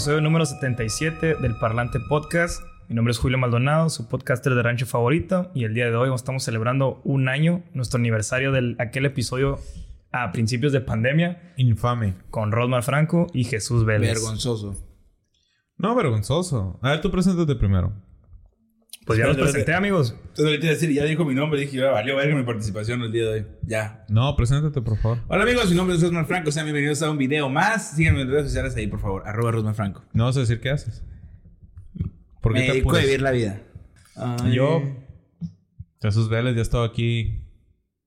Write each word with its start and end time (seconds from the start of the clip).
Episodio 0.00 0.22
número 0.22 0.46
77 0.46 1.34
del 1.42 1.58
Parlante 1.58 2.00
Podcast. 2.00 2.62
Mi 2.88 2.94
nombre 2.94 3.12
es 3.12 3.18
Julio 3.18 3.36
Maldonado, 3.36 3.90
su 3.90 4.08
podcaster 4.08 4.54
de 4.54 4.62
rancho 4.62 4.86
favorito, 4.86 5.50
y 5.54 5.64
el 5.64 5.74
día 5.74 5.90
de 5.90 5.94
hoy 5.94 6.10
estamos 6.14 6.42
celebrando 6.42 7.02
un 7.04 7.28
año, 7.28 7.62
nuestro 7.74 7.98
aniversario 7.98 8.50
de 8.50 8.76
aquel 8.78 9.04
episodio 9.04 9.58
a 10.10 10.32
principios 10.32 10.72
de 10.72 10.80
pandemia 10.80 11.52
Infame. 11.58 12.14
con 12.30 12.50
Rosmar 12.50 12.82
Franco 12.82 13.26
y 13.34 13.44
Jesús 13.44 13.84
Vélez. 13.84 14.14
Vergonzoso. 14.14 14.74
No, 15.76 15.94
vergonzoso. 15.94 16.80
A 16.80 16.92
ver, 16.92 17.02
tú 17.02 17.10
preséntate 17.10 17.54
primero. 17.54 17.92
Pues 19.06 19.18
ya 19.18 19.26
los 19.26 19.36
presenté, 19.36 19.72
amigos. 19.74 20.14
Entonces 20.20 20.44
ahorita 20.44 20.66
decir, 20.68 20.90
ya 20.92 21.04
dijo 21.04 21.24
mi 21.24 21.34
nombre, 21.34 21.58
dije, 21.58 21.78
ya 21.78 21.90
valió 21.90 22.16
verga 22.16 22.36
mi 22.36 22.42
participación 22.44 23.00
el 23.02 23.10
día 23.10 23.24
de 23.24 23.28
hoy. 23.30 23.46
Ya. 23.62 24.04
No, 24.08 24.36
preséntate, 24.36 24.82
por 24.82 24.98
favor. 24.98 25.18
Hola 25.28 25.42
amigos, 25.44 25.70
mi 25.70 25.76
nombre 25.76 25.96
es 25.96 26.02
Rosman 26.02 26.26
Franco, 26.26 26.52
sean 26.52 26.66
bienvenidos 26.66 27.00
a 27.02 27.10
un 27.10 27.16
video 27.16 27.48
más. 27.48 27.92
Síganme 27.92 28.20
en 28.22 28.28
redes 28.30 28.44
sociales 28.44 28.76
ahí, 28.76 28.86
por 28.86 29.00
favor. 29.00 29.22
Arroba 29.26 29.52
Rosman 29.52 29.74
Franco. 29.74 30.04
No 30.12 30.26
vas 30.26 30.36
a 30.36 30.40
decir 30.40 30.60
qué 30.60 30.70
haces. 30.70 31.02
¿Por 32.42 32.52
qué 32.52 32.60
Me 32.60 32.66
te 32.66 32.72
dedico 32.72 32.94
a 32.94 33.00
vivir 33.00 33.22
la 33.22 33.30
vida. 33.30 33.62
Ay. 34.16 34.52
Yo, 34.54 34.82
Jesús 36.02 36.28
Vélez, 36.28 36.54
ya 36.54 36.60
he 36.60 36.62
estado 36.62 36.84
aquí 36.84 37.42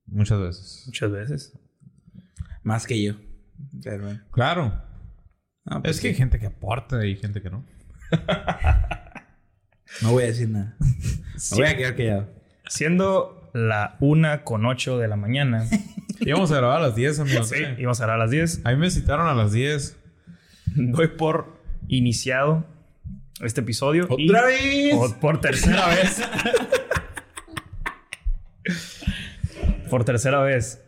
muchas 0.06 0.40
veces. 0.40 0.84
Muchas 0.86 1.12
veces. 1.12 1.60
Más 2.62 2.86
que 2.86 3.02
yo. 3.02 3.16
Pero 3.84 4.04
bueno. 4.04 4.22
Claro. 4.32 4.82
No, 5.66 5.82
pues 5.82 5.96
Es 5.96 6.02
que 6.02 6.10
hay 6.10 6.16
gente 6.16 6.40
que 6.40 6.46
aporta 6.46 7.04
y 7.06 7.16
gente 7.16 7.42
que 7.42 7.50
no. 7.50 7.66
No 10.02 10.12
voy 10.12 10.24
a 10.24 10.28
decir 10.28 10.50
nada. 10.50 10.76
Me 10.80 11.58
voy 11.58 11.66
a 11.68 11.78
quedar 11.78 11.96
callado. 11.96 12.30
Siendo 12.68 13.50
la 13.54 13.98
una 14.00 14.44
con 14.44 14.66
8 14.66 14.98
de 14.98 15.08
la 15.08 15.16
mañana, 15.16 15.66
Íbamos 16.20 16.52
a 16.52 16.58
grabar 16.58 16.78
a 16.80 16.88
las 16.88 16.96
10, 16.96 17.20
amigos. 17.20 17.50
sí, 17.50 17.58
íbamos 17.78 18.00
a 18.00 18.04
grabar 18.06 18.22
a 18.22 18.24
las 18.26 18.32
10. 18.32 18.62
A 18.66 18.72
mí 18.72 18.78
me 18.78 18.90
citaron 18.90 19.28
a 19.28 19.34
las 19.34 19.52
10. 19.52 19.98
Doy 20.76 21.08
por 21.10 21.58
iniciado 21.90 22.66
este 23.42 23.62
episodio. 23.62 24.08
y- 24.18 24.30
¡Otra 24.30 24.46
vez! 24.46 24.96
Por, 24.96 25.20
por 25.20 25.42
tercera 25.42 25.88
vez. 25.88 26.22
por 29.90 30.06
tercera 30.06 30.40
vez. 30.42 30.82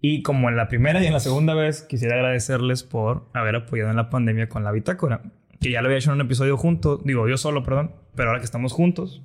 Y 0.00 0.22
como 0.22 0.48
en 0.48 0.56
la 0.56 0.68
primera 0.68 1.02
y 1.02 1.06
en 1.06 1.12
la 1.12 1.20
segunda 1.20 1.54
vez, 1.54 1.82
quisiera 1.82 2.14
agradecerles 2.14 2.82
por 2.82 3.28
haber 3.34 3.56
apoyado 3.56 3.90
en 3.90 3.96
la 3.96 4.08
pandemia 4.08 4.48
con 4.48 4.64
la 4.64 4.72
bitácora. 4.72 5.22
Que 5.60 5.70
ya 5.70 5.80
lo 5.82 5.86
había 5.88 5.98
hecho 5.98 6.10
en 6.10 6.16
un 6.16 6.26
episodio 6.26 6.56
junto, 6.56 6.98
digo 7.04 7.28
yo 7.28 7.36
solo, 7.36 7.62
perdón, 7.62 7.94
pero 8.16 8.28
ahora 8.30 8.40
que 8.40 8.46
estamos 8.46 8.72
juntos, 8.72 9.22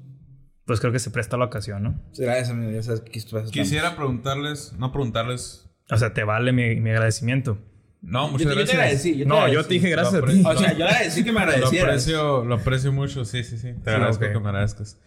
pues 0.65 0.79
creo 0.79 0.91
que 0.91 0.99
se 0.99 1.11
presta 1.11 1.37
la 1.37 1.45
ocasión, 1.45 1.83
¿no? 1.83 2.01
Gracias, 2.17 2.49
amigo. 2.49 2.71
Ya 2.71 2.83
sabes 2.83 3.01
que 3.01 3.17
esto 3.17 3.41
Quisiera 3.51 3.95
preguntarles, 3.95 4.73
no 4.77 4.91
preguntarles. 4.91 5.69
O 5.89 5.97
sea, 5.97 6.13
te 6.13 6.23
vale 6.23 6.51
mi, 6.51 6.75
mi 6.81 6.89
agradecimiento. 6.89 7.57
No, 8.01 8.25
Yo 8.25 8.31
muchas 8.33 8.47
te, 8.47 8.53
yo 8.53 8.53
te 8.53 8.59
gracias. 8.59 8.75
agradecí. 8.77 9.11
Yo 9.17 9.23
te 9.23 9.29
no, 9.29 9.35
yo 9.35 9.41
agradecí. 9.43 9.67
te 9.67 9.73
dije 9.75 9.89
gracias 9.89 10.13
a 10.15 10.17
Lo 10.19 10.27
ti. 10.27 10.43
O 10.45 10.57
sea, 10.57 10.71
yo 10.73 10.77
le 10.79 10.83
agradecí 10.85 11.23
que 11.23 11.31
me 11.31 11.39
Lo 11.39 11.45
agradecieras. 11.45 11.87
aprecio, 11.89 12.45
lo 12.45 12.55
aprecio 12.55 12.91
mucho, 12.91 13.25
sí, 13.25 13.43
sí, 13.43 13.57
sí. 13.57 13.73
Te 13.83 13.89
agradezco 13.91 14.25
ok. 14.25 14.31
que 14.33 14.39
me 14.39 14.47
agradezcas. 14.49 14.99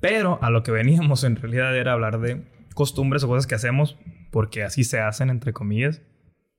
Pero 0.00 0.38
a 0.42 0.50
lo 0.50 0.62
que 0.62 0.70
veníamos 0.70 1.24
en 1.24 1.36
realidad 1.36 1.76
era 1.76 1.92
hablar 1.92 2.20
de 2.20 2.44
costumbres 2.74 3.24
o 3.24 3.28
cosas 3.28 3.46
que 3.46 3.54
hacemos 3.54 3.96
porque 4.30 4.62
así 4.64 4.84
se 4.84 5.00
hacen, 5.00 5.30
entre 5.30 5.52
comillas, 5.52 6.02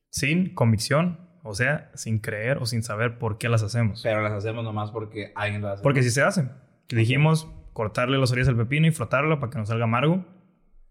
sin 0.09 0.53
convicción, 0.53 1.19
o 1.45 1.53
sea, 1.55 1.89
sin 1.93 2.19
creer 2.19 2.57
o 2.57 2.65
sin 2.65 2.83
saber 2.83 3.17
por 3.17 3.37
qué 3.37 3.47
las 3.49 3.63
hacemos. 3.63 4.01
Pero 4.03 4.21
las 4.21 4.33
hacemos 4.33 4.63
nomás 4.63 4.91
porque 4.91 5.31
alguien 5.35 5.61
lo 5.61 5.69
hace. 5.69 5.83
Porque 5.83 6.03
sí 6.03 6.09
se 6.11 6.21
hacen. 6.21 6.51
Dijimos 6.89 7.47
cortarle 7.73 8.17
las 8.17 8.31
orillas 8.31 8.47
al 8.49 8.57
pepino 8.57 8.87
y 8.87 8.91
frotarlo 8.91 9.39
para 9.39 9.51
que 9.51 9.57
no 9.59 9.65
salga 9.65 9.83
amargo. 9.85 10.25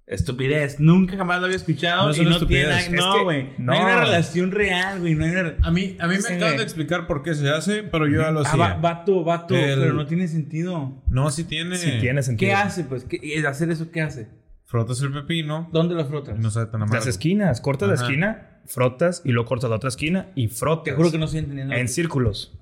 Estupidez. 0.06 0.80
Nunca 0.80 1.16
jamás 1.16 1.38
lo 1.40 1.46
había 1.46 1.56
escuchado. 1.56 2.04
No 2.04 2.10
es 2.10 2.18
y 2.18 2.20
una 2.26 2.38
no 2.38 2.46
tiene 2.46 2.90
No, 2.90 3.24
güey. 3.24 3.54
No. 3.56 3.66
no. 3.66 3.72
hay 3.72 3.80
una 3.80 4.00
relación 4.04 4.50
real, 4.50 5.00
güey. 5.00 5.14
No 5.14 5.24
hay 5.24 5.30
una. 5.30 5.54
A 5.62 5.70
mí, 5.70 5.96
a 5.98 6.06
mí 6.06 6.16
me 6.16 6.20
Sí, 6.22 6.34
acaban 6.34 6.58
de 6.58 6.62
explicar 6.62 7.06
por 7.06 7.22
qué 7.22 7.34
se 7.34 7.48
hace, 7.48 7.84
pero 7.84 8.06
yo 8.06 8.20
ya 8.20 8.30
lo 8.30 8.40
Ah, 8.40 8.42
hacía. 8.46 8.58
va- 8.60 8.74
vato, 8.74 9.24
vato. 9.24 9.54
El- 9.54 9.80
Pero 9.80 9.94
no 9.94 10.04
tiene 10.06 10.28
sentido. 10.28 11.02
No, 11.08 11.30
sí 11.30 11.44
tiene. 11.44 11.76
Si 11.76 11.98
tiene 12.00 12.22
sentido. 12.22 12.50
¿Qué 12.50 12.54
hace, 12.54 12.84
pues? 12.84 13.04
¿Qué, 13.04 13.42
hacer 13.48 13.70
eso 13.70 13.90
qué 13.90 14.02
hace? 14.02 14.28
Frotas 14.66 15.00
el 15.00 15.10
pepino. 15.12 15.70
¿Dónde 15.72 15.94
lo 15.94 16.04
frotas? 16.04 16.38
No 16.38 16.50
sabe 16.50 16.66
tan 16.66 16.82
amargo. 16.82 16.96
Las 16.96 17.06
esquinas, 17.06 17.62
cortas 17.62 17.88
la 17.88 17.94
Ajá. 17.94 18.04
esquina, 18.04 18.53
frotas 18.66 19.22
y 19.24 19.32
luego 19.32 19.48
cortas 19.48 19.70
la 19.70 19.76
otra 19.76 19.88
esquina 19.88 20.28
y 20.34 20.48
frotas. 20.48 20.84
Te 20.84 20.92
juro 20.92 21.10
que 21.10 21.18
no 21.18 21.24
estoy 21.26 21.40
entendiendo. 21.40 21.74
En 21.74 21.88
círculos. 21.88 22.52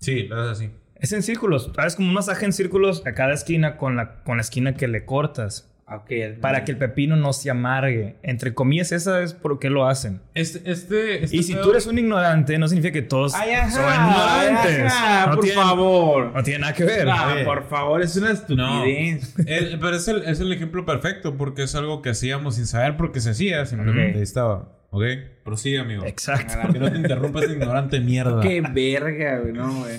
Sí, 0.00 0.24
lo 0.24 0.40
haces 0.40 0.52
así. 0.58 0.70
Es 0.96 1.12
en 1.12 1.22
círculos. 1.22 1.70
Es 1.86 1.96
como 1.96 2.08
un 2.08 2.14
masaje 2.14 2.44
en 2.46 2.52
círculos 2.52 3.02
a 3.06 3.12
cada 3.12 3.34
esquina 3.34 3.76
con 3.76 3.96
la, 3.96 4.22
con 4.22 4.36
la 4.36 4.42
esquina 4.42 4.74
que 4.74 4.88
le 4.88 5.04
cortas. 5.04 5.70
Ah, 5.86 5.96
Ok. 5.96 6.10
Para 6.40 6.64
que 6.64 6.72
el 6.72 6.78
pepino 6.78 7.14
no 7.14 7.34
se 7.34 7.50
amargue. 7.50 8.16
Entre 8.22 8.54
comillas, 8.54 8.90
esa 8.90 9.22
es 9.22 9.34
por 9.34 9.58
qué 9.58 9.68
lo 9.68 9.86
hacen. 9.86 10.22
Este, 10.32 10.62
este, 10.70 11.22
este 11.24 11.36
Y 11.36 11.42
si 11.42 11.54
tú 11.54 11.70
eres 11.72 11.86
un 11.86 11.98
ignorante, 11.98 12.56
no 12.56 12.68
significa 12.68 12.92
que 12.94 13.02
todos 13.02 13.34
Ay, 13.34 13.50
ajá, 13.52 13.70
son 13.70 13.82
ignorantes. 13.92 14.92
ajá, 14.92 15.26
no 15.26 15.34
por 15.34 15.44
tiene- 15.44 15.60
favor. 15.60 16.32
No 16.34 16.42
tiene 16.42 16.58
nada 16.60 16.72
que 16.72 16.84
ver. 16.84 17.06
Ah, 17.10 17.34
por 17.44 17.68
favor, 17.68 18.00
es 18.00 18.16
una 18.16 18.30
estupidez. 18.30 19.34
El- 19.46 19.78
pero 19.78 19.96
es 19.96 20.08
el, 20.08 20.22
es 20.22 20.40
el 20.40 20.50
ejemplo 20.54 20.86
perfecto 20.86 21.36
porque 21.36 21.64
es 21.64 21.74
algo 21.74 22.00
que 22.00 22.10
hacíamos 22.10 22.54
sin 22.54 22.66
saber 22.66 22.96
por 22.96 23.12
qué 23.12 23.20
se 23.20 23.30
hacía. 23.30 23.66
Simplemente 23.66 24.10
Ok. 24.12 24.16
ahí 24.16 24.22
estaba. 24.22 24.68
¿Ok? 24.94 25.02
Prosigue, 25.44 25.80
amigo. 25.80 26.04
Exacto. 26.06 26.72
Que 26.72 26.78
no 26.78 26.90
te 26.90 26.96
interrumpas, 26.98 27.44
ignorante 27.50 27.98
mierda. 28.00 28.40
Qué 28.40 28.60
verga, 28.60 29.40
güey. 29.40 29.52
No, 29.52 29.80
güey. 29.80 29.98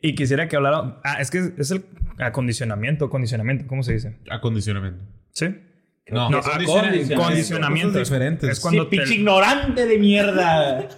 Y 0.00 0.14
quisiera 0.14 0.48
que 0.48 0.54
hablara. 0.56 1.00
Ah, 1.02 1.16
es 1.20 1.30
que 1.30 1.52
es 1.58 1.70
el 1.72 1.84
acondicionamiento. 2.18 3.10
Condicionamiento, 3.10 3.66
¿cómo 3.66 3.82
se 3.82 3.94
dice? 3.94 4.16
Acondicionamiento. 4.30 5.02
¿Sí? 5.32 5.46
No, 6.10 6.30
No, 6.30 6.38
acondicionamiento. 6.38 7.16
condicionamiento. 7.16 7.98
Diferentes. 7.98 8.50
Es 8.50 8.60
cuando 8.60 8.84
Sí, 8.84 8.90
te- 8.90 8.96
pinche 8.98 9.14
ignorante 9.14 9.84
de 9.86 9.98
mierda. 9.98 10.88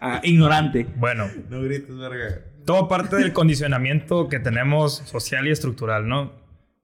Ah, 0.00 0.20
ignorante. 0.22 0.86
Bueno, 0.96 1.26
No 1.50 1.62
grites, 1.62 1.96
verga. 1.96 2.42
todo 2.64 2.86
parte 2.88 3.16
del 3.16 3.32
condicionamiento 3.32 4.28
que 4.28 4.38
tenemos 4.38 4.98
social 5.06 5.46
y 5.48 5.50
estructural, 5.50 6.06
¿no? 6.06 6.32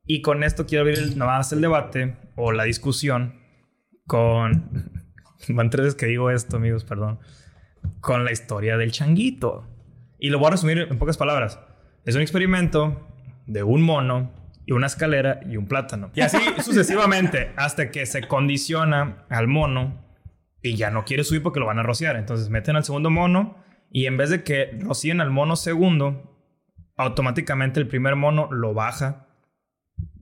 Y 0.07 0.23
con 0.23 0.43
esto 0.43 0.67
quiero 0.67 0.83
abrir 0.83 0.99
el, 0.99 1.19
nomás 1.19 1.53
el 1.53 1.61
debate 1.61 2.17
o 2.35 2.51
la 2.53 2.65
discusión 2.65 3.35
con... 4.07 4.98
Van 5.49 5.71
tres 5.71 5.85
veces 5.85 5.95
que 5.99 6.07
digo 6.07 6.31
esto, 6.31 6.57
amigos, 6.57 6.85
perdón. 6.85 7.19
Con 8.01 8.25
la 8.25 8.33
historia 8.33 8.77
del 8.77 8.93
changuito. 8.93 9.67
Y 10.19 10.31
lo 10.31 10.39
voy 10.39 10.49
a 10.49 10.51
resumir 10.53 10.79
en 10.79 10.99
pocas 10.99 11.17
palabras. 11.17 11.61
Es 12.05 12.15
un 12.15 12.23
experimento 12.23 13.07
de 13.47 13.63
un 13.63 13.83
mono 13.83 14.33
y 14.67 14.73
una 14.73 14.87
escalera 14.87 15.41
y 15.49 15.57
un 15.57 15.67
plátano. 15.67 16.11
Y 16.15 16.21
así 16.21 16.39
sucesivamente 16.63 17.53
hasta 17.57 17.91
que 17.91 18.05
se 18.07 18.23
condiciona 18.23 19.25
al 19.31 19.47
mono 19.47 20.05
y 20.63 20.77
ya 20.77 20.91
no 20.91 21.05
quiere 21.05 21.25
subir 21.25 21.43
porque 21.43 21.61
lo 21.61 21.67
van 21.67 21.79
a 21.79 21.83
rociar. 21.83 22.17
Entonces 22.17 22.51
meten 22.51 22.77
al 22.77 22.85
segundo 22.85 23.11
mono 23.11 23.57
y 23.91 24.07
en 24.07 24.17
vez 24.17 24.31
de 24.31 24.43
que 24.43 24.79
rocíen 24.81 25.21
al 25.21 25.31
mono 25.31 25.57
segundo, 25.57 26.37
automáticamente 26.97 27.81
el 27.81 27.89
primer 27.89 28.17
mono 28.17 28.53
lo 28.53 28.75
baja 28.75 29.29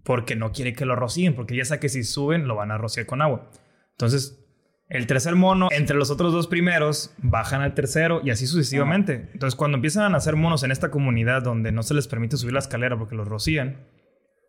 porque 0.04 0.36
no 0.36 0.52
quiere 0.52 0.72
que 0.72 0.86
lo 0.86 0.94
rocíen, 0.94 1.34
porque 1.34 1.56
ya 1.56 1.64
sabe 1.64 1.80
que 1.80 1.88
si 1.88 2.04
suben 2.04 2.46
lo 2.46 2.54
van 2.54 2.70
a 2.70 2.78
rociar 2.78 3.06
con 3.06 3.22
agua. 3.22 3.50
Entonces, 3.90 4.45
el 4.88 5.06
tercer 5.06 5.34
mono, 5.34 5.68
entre 5.72 5.96
los 5.96 6.10
otros 6.10 6.32
dos 6.32 6.46
primeros, 6.46 7.14
bajan 7.18 7.60
al 7.60 7.74
tercero 7.74 8.20
y 8.22 8.30
así 8.30 8.46
sucesivamente. 8.46 9.30
Entonces, 9.32 9.56
cuando 9.56 9.76
empiezan 9.76 10.04
a 10.04 10.08
nacer 10.08 10.36
monos 10.36 10.62
en 10.62 10.70
esta 10.70 10.90
comunidad 10.90 11.42
donde 11.42 11.72
no 11.72 11.82
se 11.82 11.94
les 11.94 12.06
permite 12.06 12.36
subir 12.36 12.52
la 12.52 12.60
escalera 12.60 12.96
porque 12.96 13.16
los 13.16 13.26
rocían, 13.26 13.88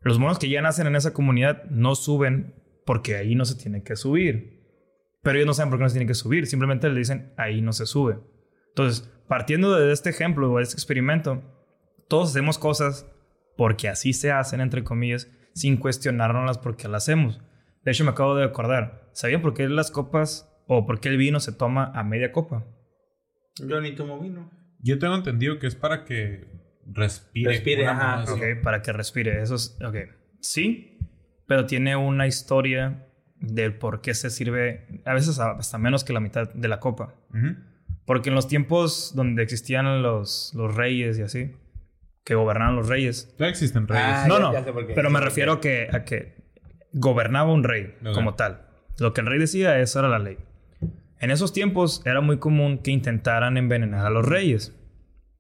los 0.02 0.20
monos 0.20 0.38
que 0.38 0.50
ya 0.50 0.62
nacen 0.62 0.86
en 0.88 0.96
esa 0.96 1.14
comunidad 1.14 1.64
no 1.70 1.96
suben 1.96 2.54
porque 2.86 3.16
ahí 3.16 3.34
no 3.34 3.46
se 3.46 3.56
tiene 3.56 3.84
que 3.84 3.96
subir. 3.96 4.58
Pero 5.24 5.38
ellos 5.38 5.48
no 5.48 5.54
saben 5.56 5.72
por 5.72 5.80
qué 5.80 5.84
no 5.84 5.90
se 5.90 5.96
tiene 5.96 6.08
que 6.08 6.14
subir, 6.14 6.46
simplemente 6.46 6.88
le 6.88 7.00
dicen 7.00 7.34
ahí 7.36 7.62
no 7.62 7.74
se 7.74 7.88
sube. 7.88 8.20
Entonces, 8.70 9.12
partiendo 9.28 9.76
de 9.76 9.92
este 9.92 10.12
ejemplo 10.12 10.52
o 10.52 10.58
de 10.58 10.64
este 10.64 10.76
experimento, 10.76 11.42
todos 12.08 12.30
hacemos 12.30 12.60
cosas 12.60 13.08
porque 13.58 13.90
así 13.90 14.14
se 14.14 14.32
hacen, 14.32 14.62
entre 14.62 14.84
comillas, 14.84 15.28
sin 15.54 15.78
cuestionárnoslas 15.78 16.60
porque 16.60 16.88
las 16.88 17.04
hacemos. 17.04 17.42
De 17.88 17.92
hecho, 17.92 18.04
me 18.04 18.10
acabo 18.10 18.36
de 18.36 18.44
acordar. 18.44 19.08
¿Sabían 19.14 19.42
por 19.42 19.54
qué 19.54 19.70
las 19.70 19.92
copas 19.92 20.54
o 20.68 20.86
por 20.86 21.00
qué 21.00 21.08
el 21.08 21.16
vino 21.16 21.40
se 21.40 21.54
toma 21.54 21.90
a 21.96 22.04
media 22.04 22.34
copa? 22.34 22.66
Yo 23.66 23.80
ni 23.80 23.96
tomo 23.96 24.20
vino. 24.20 24.52
Yo 24.82 25.00
tengo 25.00 25.16
entendido 25.16 25.58
que 25.58 25.68
es 25.68 25.76
para 25.76 26.04
que 26.04 26.46
respire. 26.86 27.50
Respire, 27.50 27.88
ajá. 27.88 28.24
así. 28.24 28.34
Ok, 28.34 28.62
para 28.62 28.82
que 28.82 28.92
respire. 28.92 29.42
Eso 29.42 29.56
es. 29.56 29.80
Ok. 29.82 29.96
Sí, 30.42 31.00
pero 31.48 31.66
tiene 31.66 31.96
una 31.96 32.28
historia 32.28 33.08
del 33.40 33.78
por 33.78 34.02
qué 34.02 34.14
se 34.16 34.32
sirve, 34.32 35.02
a 35.06 35.14
veces 35.14 35.40
hasta 35.40 35.78
menos 35.78 36.04
que 36.04 36.12
la 36.12 36.20
mitad 36.20 36.52
de 36.54 36.68
la 36.68 36.82
copa. 36.82 37.16
Ujú. 37.30 37.56
Porque 38.06 38.28
en 38.28 38.36
los 38.36 38.50
tiempos 38.50 39.14
donde 39.16 39.44
existían 39.44 40.02
los, 40.04 40.52
los 40.58 40.76
reyes 40.76 41.18
y 41.20 41.22
así, 41.22 41.56
que 42.26 42.36
gobernaban 42.36 42.76
los 42.76 42.90
reyes. 42.90 43.34
Ya 43.40 43.48
existen 43.48 43.88
reyes. 43.88 44.06
Ah, 44.06 44.26
no, 44.28 44.36
ya- 44.40 44.44
no, 44.44 44.54
ya 44.54 44.64
sé 44.66 44.74
por 44.74 44.86
qué, 44.88 44.94
pero 44.94 45.10
me 45.10 45.22
refiero 45.22 45.54
a 45.54 45.62
que, 45.62 45.88
a 45.90 46.04
que 46.04 46.37
gobernaba 46.94 47.52
un 47.52 47.64
rey 47.64 47.96
como 48.14 48.36
tal. 48.36 48.68
Lo 49.00 49.14
que 49.14 49.22
el 49.22 49.28
rey 49.28 49.40
decía, 49.40 49.80
eso 49.80 50.00
era 50.00 50.10
la 50.10 50.20
ley. 50.20 50.38
En 51.20 51.32
esos 51.32 51.54
tiempos 51.54 52.02
era 52.06 52.22
muy 52.22 52.38
común 52.38 52.80
que 52.80 52.92
intentaran 52.92 53.58
envenenar 53.58 54.06
a 54.06 54.10
los 54.10 54.26
reyes, 54.26 54.76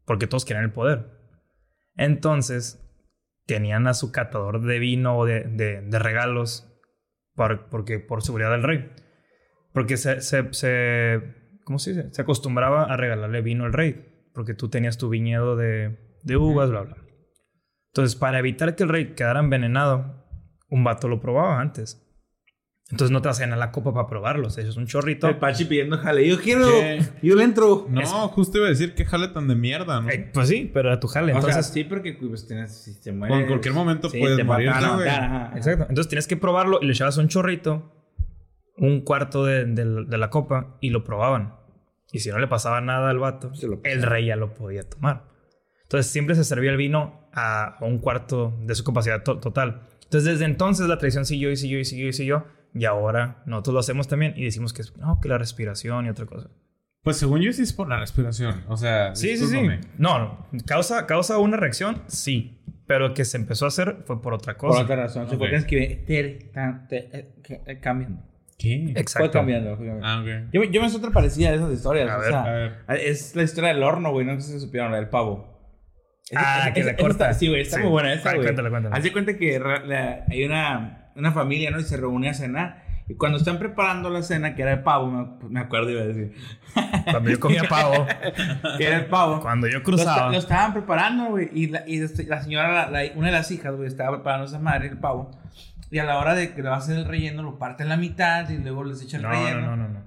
porque 0.05 0.27
todos 0.27 0.45
querían 0.45 0.65
el 0.65 0.71
poder. 0.71 1.05
Entonces, 1.95 2.83
tenían 3.45 3.87
a 3.87 3.93
su 3.93 4.11
catador 4.11 4.61
de 4.61 4.79
vino 4.79 5.17
o 5.17 5.25
de, 5.25 5.41
de- 5.43 5.81
de 5.81 5.99
regalos 5.99 6.67
por, 7.35 7.69
porque, 7.69 7.99
por 7.99 8.21
seguridad 8.23 8.51
del 8.51 8.63
rey. 8.63 8.91
Porque 9.73 9.97
se, 9.97 10.21
se, 10.21 10.51
se- 10.53 11.21
¿cómo 11.63 11.79
se 11.79 11.91
dice? 11.93 12.13
Se 12.13 12.21
acostumbraba 12.21 12.83
a 12.85 12.97
regalarle 12.97 13.41
vino 13.41 13.65
al 13.65 13.73
rey. 13.73 14.13
porque 14.33 14.53
tú 14.53 14.69
tenías 14.69 14.97
tu 14.99 15.09
viñedo 15.09 15.55
de, 15.55 15.97
de 16.23 16.37
uvas, 16.37 16.69
bla, 16.69 16.81
bla. 16.81 16.97
Entonces, 17.91 18.15
para 18.15 18.37
evitar 18.37 18.75
que 18.75 18.83
el 18.83 18.89
rey 18.89 19.15
quedara 19.15 19.39
envenenado, 19.39 20.16
un 20.69 20.83
vato 20.83 21.07
lo 21.07 21.19
probaba 21.19 21.59
antes. 21.59 22.03
Entonces 22.89 23.11
no 23.11 23.21
te 23.21 23.27
hacían 23.27 23.51
a 23.51 23.57
la 23.57 23.71
copa 23.73 23.93
para 23.93 24.07
probarlo. 24.07 24.47
O 24.47 24.49
sea, 24.49 24.61
eso 24.63 24.71
es 24.71 24.77
un 24.77 24.87
chorrito. 24.87 25.27
El 25.27 25.35
Pachi 25.37 25.65
pidiendo 25.65 25.97
jale. 25.97 26.25
Yo 26.25 26.39
quiero. 26.39 26.67
¿Qué? 26.69 27.01
Yo 27.21 27.35
le 27.35 27.43
entro. 27.43 27.85
No, 27.89 28.01
justo 28.29 28.59
iba 28.59 28.67
a 28.67 28.69
decir 28.69 28.95
que 28.95 29.03
jale 29.03 29.27
tan 29.27 29.49
de 29.49 29.55
mierda, 29.55 29.99
¿no? 29.99 30.09
Eh, 30.09 30.29
pues 30.33 30.47
sí, 30.47 30.71
pero 30.73 30.87
era 30.87 30.97
tu 30.99 31.07
jale. 31.09 31.33
o 31.33 31.35
sea, 31.41 31.49
Entonces, 31.49 31.73
sí, 31.73 31.83
porque 31.83 32.13
pues, 32.13 32.47
tienes, 32.47 32.81
si 32.83 33.01
te 33.01 33.11
mueres. 33.11 33.39
En 33.41 33.47
cualquier 33.47 33.73
momento 33.73 34.09
sí, 34.09 34.19
puedes 34.21 34.39
a 34.39 34.55
ajá. 34.69 35.51
exacto. 35.57 35.85
Entonces 35.89 36.07
tienes 36.07 36.27
que 36.27 36.37
probarlo 36.37 36.79
y 36.81 36.85
le 36.85 36.93
echabas 36.93 37.17
un 37.17 37.27
chorrito, 37.27 37.91
un 38.77 39.01
cuarto 39.01 39.43
de, 39.43 39.65
de- 39.65 40.05
de 40.05 40.17
la 40.17 40.29
copa 40.29 40.77
y 40.79 40.89
lo 40.91 41.03
probaban. 41.03 41.55
Y 42.13 42.19
si 42.19 42.29
no 42.29 42.39
le 42.39 42.47
pasaba 42.47 42.79
nada 42.79 43.09
al 43.09 43.19
vato, 43.19 43.51
el 43.83 44.01
rey 44.03 44.27
ya 44.27 44.37
lo 44.37 44.53
podía 44.53 44.87
tomar. 44.87 45.25
Entonces 45.83 46.09
siempre 46.09 46.35
se 46.35 46.45
servía 46.45 46.71
el 46.71 46.77
vino 46.77 47.27
a, 47.33 47.75
a 47.79 47.83
un 47.85 47.97
cuarto 47.99 48.55
de 48.61 48.75
su 48.75 48.85
capacidad 48.85 49.23
to- 49.23 49.39
total. 49.39 49.81
Entonces 50.07 50.31
desde 50.31 50.45
entonces 50.45 50.87
la 50.87 50.97
tradición 50.97 51.25
siguió 51.25 51.51
y 51.51 51.57
siguió 51.57 51.79
y 51.79 51.85
siguió 51.85 52.07
y 52.07 52.13
siguió. 52.13 52.45
Y 52.73 52.85
ahora 52.85 53.43
nosotros 53.45 53.73
lo 53.73 53.79
hacemos 53.81 54.07
también 54.07 54.33
y 54.35 54.43
decimos 54.45 54.71
que 54.73 54.81
es 54.81 54.95
no, 54.97 55.19
que 55.21 55.29
la 55.29 55.37
respiración 55.37 56.05
y 56.05 56.09
otra 56.09 56.25
cosa. 56.25 56.49
Pues 57.03 57.17
según 57.17 57.41
yo 57.41 57.51
sí 57.53 57.61
es 57.61 57.73
por 57.73 57.87
la 57.87 57.99
respiración. 57.99 58.63
O 58.67 58.75
sea, 58.77 59.15
Sí, 59.15 59.37
sí, 59.37 59.47
sí. 59.47 59.61
No, 59.97 60.19
no. 60.19 60.47
Causa, 60.65 61.05
causa 61.05 61.37
una 61.37 61.57
reacción, 61.57 62.01
sí. 62.07 62.59
Pero 62.85 63.13
que 63.13 63.25
se 63.25 63.37
empezó 63.37 63.65
a 63.65 63.67
hacer 63.69 63.97
fue 64.05 64.21
por 64.21 64.33
otra 64.33 64.53
Por 64.57 64.69
cosa. 64.69 64.83
otra 64.83 64.95
razón. 64.95 65.27
Se 65.29 65.35
Ok. 65.35 65.39
fue 65.39 65.65
que- 65.65 66.49
cambiando. 67.81 68.21
¿Qué? 68.57 68.89
Fue 68.91 69.01
Exacto. 69.01 69.31
cambiando. 69.31 69.75
fue 69.77 69.85
cambiando. 69.87 70.05
Ah, 70.07 70.21
ok. 70.45 70.51
Yo, 70.53 70.63
yo 70.63 70.81
me 70.81 70.89
sé 70.89 70.97
otra 70.97 71.11
parecida 71.11 71.49
de 71.51 71.57
esas 71.57 71.71
historias. 71.71 72.09
A 72.09 72.17
o 72.17 72.19
ver, 72.19 72.29
sea, 72.29 72.43
a 72.43 72.53
ver. 72.53 72.73
Es 73.05 73.35
la 73.35 73.43
historia 73.43 73.73
del 73.73 73.83
horno, 73.83 74.11
güey. 74.11 74.25
No 74.25 74.33
sé 74.35 74.41
si 74.47 74.53
se 74.53 74.59
supieron, 74.61 74.91
la 74.91 74.97
del 74.97 75.09
pavo. 75.09 75.56
Ah, 76.35 76.71
que 76.73 76.81
esa 76.81 76.95
corta. 76.95 77.33
Sí, 77.33 77.47
güey, 77.47 77.61
está 77.61 77.79
muy 77.79 77.89
buena 77.89 78.13
esa, 78.13 78.31
güey. 78.33 78.43
cuéntala, 78.43 78.69
cuéntala. 78.69 78.95
Haz 78.95 79.03
de 79.03 79.11
cuenta 79.11 79.37
que 79.37 79.59
la- 79.59 80.25
hay 80.29 80.43
una, 80.43 81.11
una 81.15 81.31
familia, 81.31 81.71
¿no? 81.71 81.79
Y 81.79 81.83
se 81.83 81.97
reúne 81.97 82.29
a 82.29 82.33
cenar. 82.33 82.83
Y 83.09 83.15
cuando 83.15 83.37
están 83.37 83.57
preparando 83.57 84.09
la 84.09 84.21
cena, 84.21 84.53
que 84.53 84.63
era 84.63 84.73
el 84.73 84.83
pavo, 84.83 85.39
me, 85.49 85.61
acuerdo, 85.61 85.89
iba 85.91 86.01
a 86.01 86.05
decir. 86.07 86.33
Cuando 87.09 87.29
yo 87.29 87.39
comía 87.39 87.63
pavo, 87.63 88.05
que 88.77 88.85
era 88.85 88.97
el 88.97 89.05
pavo. 89.05 89.39
cuando 89.41 89.67
yo 89.67 89.77
Lo, 89.77 89.83
cruzaba. 89.83 90.15
esta- 90.17 90.29
lo 90.31 90.37
estaban 90.37 90.73
preparando, 90.73 91.25
güey. 91.29 91.49
Y, 91.53 91.67
la, 91.67 91.83
y 91.87 91.99
la 92.25 92.41
señora, 92.41 92.89
la- 92.89 92.89
la- 93.03 93.11
una 93.15 93.27
de 93.27 93.33
las 93.33 93.49
hijas, 93.51 93.73
güey, 93.75 93.87
estaba 93.87 94.17
preparando 94.17 94.45
esa 94.47 94.59
madre, 94.59 94.89
el 94.89 94.97
pavo. 94.97 95.31
Y 95.89 95.99
a 95.99 96.03
la 96.03 96.19
hora 96.19 96.35
de 96.35 96.53
que 96.53 96.61
le 96.61 96.67
va 96.67 96.75
a 96.75 96.79
hacer 96.79 96.97
el 96.97 97.05
relleno, 97.05 97.43
lo 97.43 97.57
parte 97.57 97.83
en 97.83 97.87
la 97.89 97.95
mitad 97.95 98.49
y 98.49 98.57
luego 98.57 98.83
les 98.83 99.01
echa 99.01 99.15
el 99.15 99.23
No, 99.23 99.29
relleno. 99.29 99.61
no, 99.61 99.75
no, 99.77 99.87
no, 99.87 99.99
no. 99.99 100.03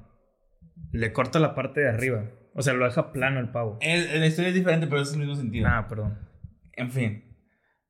Le 0.93 1.13
corta 1.15 1.39
la 1.39 1.55
parte 1.55 1.81
de 1.81 1.89
arriba. 1.89 2.25
O 2.61 2.63
sea, 2.63 2.75
lo 2.75 2.85
deja 2.85 3.11
plano 3.13 3.41
el 3.41 3.49
pavo. 3.49 3.79
El- 3.81 4.21
la 4.21 4.27
historia 4.27 4.51
es 4.51 4.55
diferente, 4.55 4.87
pero 4.87 5.01
es 5.01 5.13
el 5.13 5.19
mismo 5.21 5.35
sentido. 5.35 5.67
Ah, 5.69 5.87
perdón. 5.89 6.19
En 6.75 6.91
fin. 6.91 7.25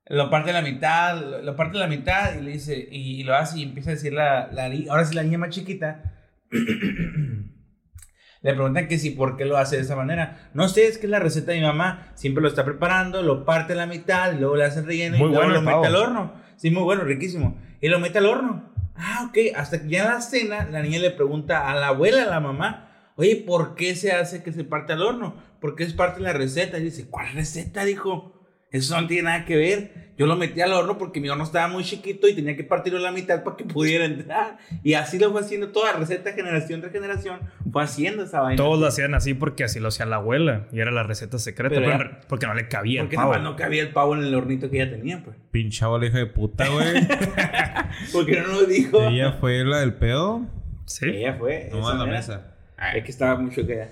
Lo 0.07 0.31
parte 0.31 0.51
a 0.51 0.55
la 0.55 0.63
mitad, 0.63 1.21
lo 1.21 1.43
lo 1.43 1.57
parte 1.57 1.77
a 1.77 1.81
la 1.81 1.87
mitad 1.87 2.35
y 2.37 2.43
le 2.43 2.53
dice, 2.53 2.89
y, 2.91 3.21
y 3.21 3.25
lo 3.25 3.35
hace 3.37 3.59
y 3.59 3.63
empieza 3.65 3.91
a 3.91 3.95
decir 3.95 4.13
la, 4.13 4.49
la 4.53 4.71
ahora 4.91 5.05
sí 5.05 5.15
la 5.15 5.23
niña 5.23 5.39
más 5.39 5.51
chiquita. 5.51 6.03
le 8.43 8.55
preguntan 8.55 8.89
que 8.89 8.99
si 8.99 9.11
por 9.11 9.37
qué 9.37 9.45
lo 9.45 9.57
hace 9.59 9.77
de 9.77 9.83
esa 9.83 9.97
manera. 9.97 10.51
No 10.55 10.69
sé, 10.69 10.87
es 10.87 10.99
que 10.99 11.07
es 11.07 11.11
la 11.11 11.19
receta 11.19 11.53
de 11.53 11.61
mi 11.61 11.67
mamá. 11.67 12.13
Siempre 12.15 12.43
lo 12.43 12.49
está 12.49 12.65
preparando, 12.65 13.23
lo 13.23 13.45
parte 13.45 13.75
a 13.75 13.77
la 13.77 13.87
mitad, 13.87 14.33
luego 14.35 14.57
le 14.57 14.65
hace 14.65 14.81
el 14.81 14.87
relleno 14.87 15.19
Muy 15.19 15.29
y 15.29 15.33
luego 15.33 15.45
bueno 15.47 15.55
lo 15.55 15.61
mete 15.63 15.73
pavo. 15.73 15.85
al 15.85 15.97
horno. 15.97 16.35
Sí, 16.57 16.71
muy 16.71 16.83
bueno, 16.83 17.05
riquísimo. 17.05 17.59
Y 17.81 17.89
lo 17.89 18.01
mete 18.01 18.19
al 18.19 18.27
horno. 18.27 18.73
Ah, 18.97 19.27
ok. 19.29 19.39
Hasta 19.57 19.83
que 19.83 19.89
ya 19.89 20.03
en 20.03 20.09
la 20.09 20.21
cena, 20.21 20.65
la 20.71 20.83
niña 20.83 20.99
le 20.99 21.11
pregunta 21.11 21.71
a 21.71 21.75
la 21.75 21.89
abuela, 21.89 22.23
a 22.25 22.27
la 22.31 22.41
mamá, 22.41 22.90
oye, 23.21 23.37
¿por 23.47 23.75
qué 23.75 23.95
se 23.95 24.13
hace 24.13 24.43
que 24.43 24.53
se 24.53 24.65
parte 24.65 24.93
al 24.93 25.03
horno? 25.03 25.35
Porque 25.61 25.85
es 25.85 25.93
parte 25.93 26.19
de 26.21 26.25
la 26.27 26.33
receta. 26.33 26.79
Y 26.79 26.85
dice, 26.85 27.07
¿cuál 27.09 27.33
receta? 27.35 27.85
Dijo, 27.85 28.37
eso 28.71 29.01
no 29.01 29.07
tiene 29.07 29.25
nada 29.25 29.45
que 29.45 29.57
ver. 29.57 30.11
Yo 30.17 30.27
lo 30.27 30.37
metí 30.37 30.61
al 30.61 30.73
horno 30.75 30.99
porque 30.99 31.19
mi 31.19 31.31
horno 31.31 31.45
estaba 31.45 31.67
muy 31.69 31.83
chiquito 31.83 32.29
y 32.29 32.35
tenía 32.35 32.55
que 32.55 32.63
partirlo 32.63 32.99
a 32.99 33.03
la 33.03 33.11
mitad 33.11 33.43
para 33.43 33.57
que 33.57 33.65
pudiera 33.77 34.05
entrar. 34.05 34.59
Y 34.83 34.93
así 34.95 35.19
lo 35.19 35.33
fue 35.33 35.41
haciendo 35.41 35.69
toda 35.69 35.93
la 35.93 35.99
receta, 35.99 36.33
generación 36.33 36.81
tras 36.83 36.93
generación. 36.93 37.41
Fue 37.73 37.83
haciendo 37.83 38.25
esa 38.25 38.41
vaina. 38.43 38.57
Todos 38.57 38.79
lo 38.79 38.87
hacían 38.87 39.15
así 39.15 39.33
porque 39.35 39.65
así 39.65 39.81
lo 39.81 39.89
hacía 39.89 40.05
la 40.07 40.17
abuela. 40.17 40.67
Y 40.73 40.81
era 40.81 40.91
la 40.91 41.03
receta 41.05 41.39
secreta. 41.39 41.75
Pero 41.75 41.87
pero 41.87 41.99
ya- 41.99 42.05
en 42.05 42.11
re- 42.13 42.21
porque 42.29 42.47
no 42.47 42.55
le 42.55 42.69
cabía 42.69 43.01
Porque 43.03 43.17
el 43.17 43.23
pavo. 43.23 43.39
no 43.39 43.57
cabía 43.57 43.83
el 43.83 43.93
pavo 43.93 44.15
en 44.15 44.25
el 44.25 44.35
hornito 44.35 44.71
que 44.71 44.83
ella 44.83 44.91
tenía, 44.91 45.23
pues. 45.25 45.37
Pinche 45.51 45.85
abuela 45.85 46.07
hija 46.07 46.19
de 46.19 46.27
puta, 46.27 46.69
güey. 46.69 46.87
Porque 48.13 48.41
no 48.41 48.49
nos 48.49 48.69
dijo. 48.69 49.03
Ella 49.09 49.33
fue 49.33 49.65
la 49.65 49.81
del 49.81 49.95
pedo. 49.95 50.47
Sí. 50.87 51.07
Ella 51.07 51.35
fue. 51.39 51.69
No 51.73 51.89
a 51.89 51.95
la 51.95 52.07
mesa. 52.07 52.50
Es 52.95 53.05
que 53.05 53.11
estaba 53.11 53.39
mucho 53.39 53.67
que 53.67 53.89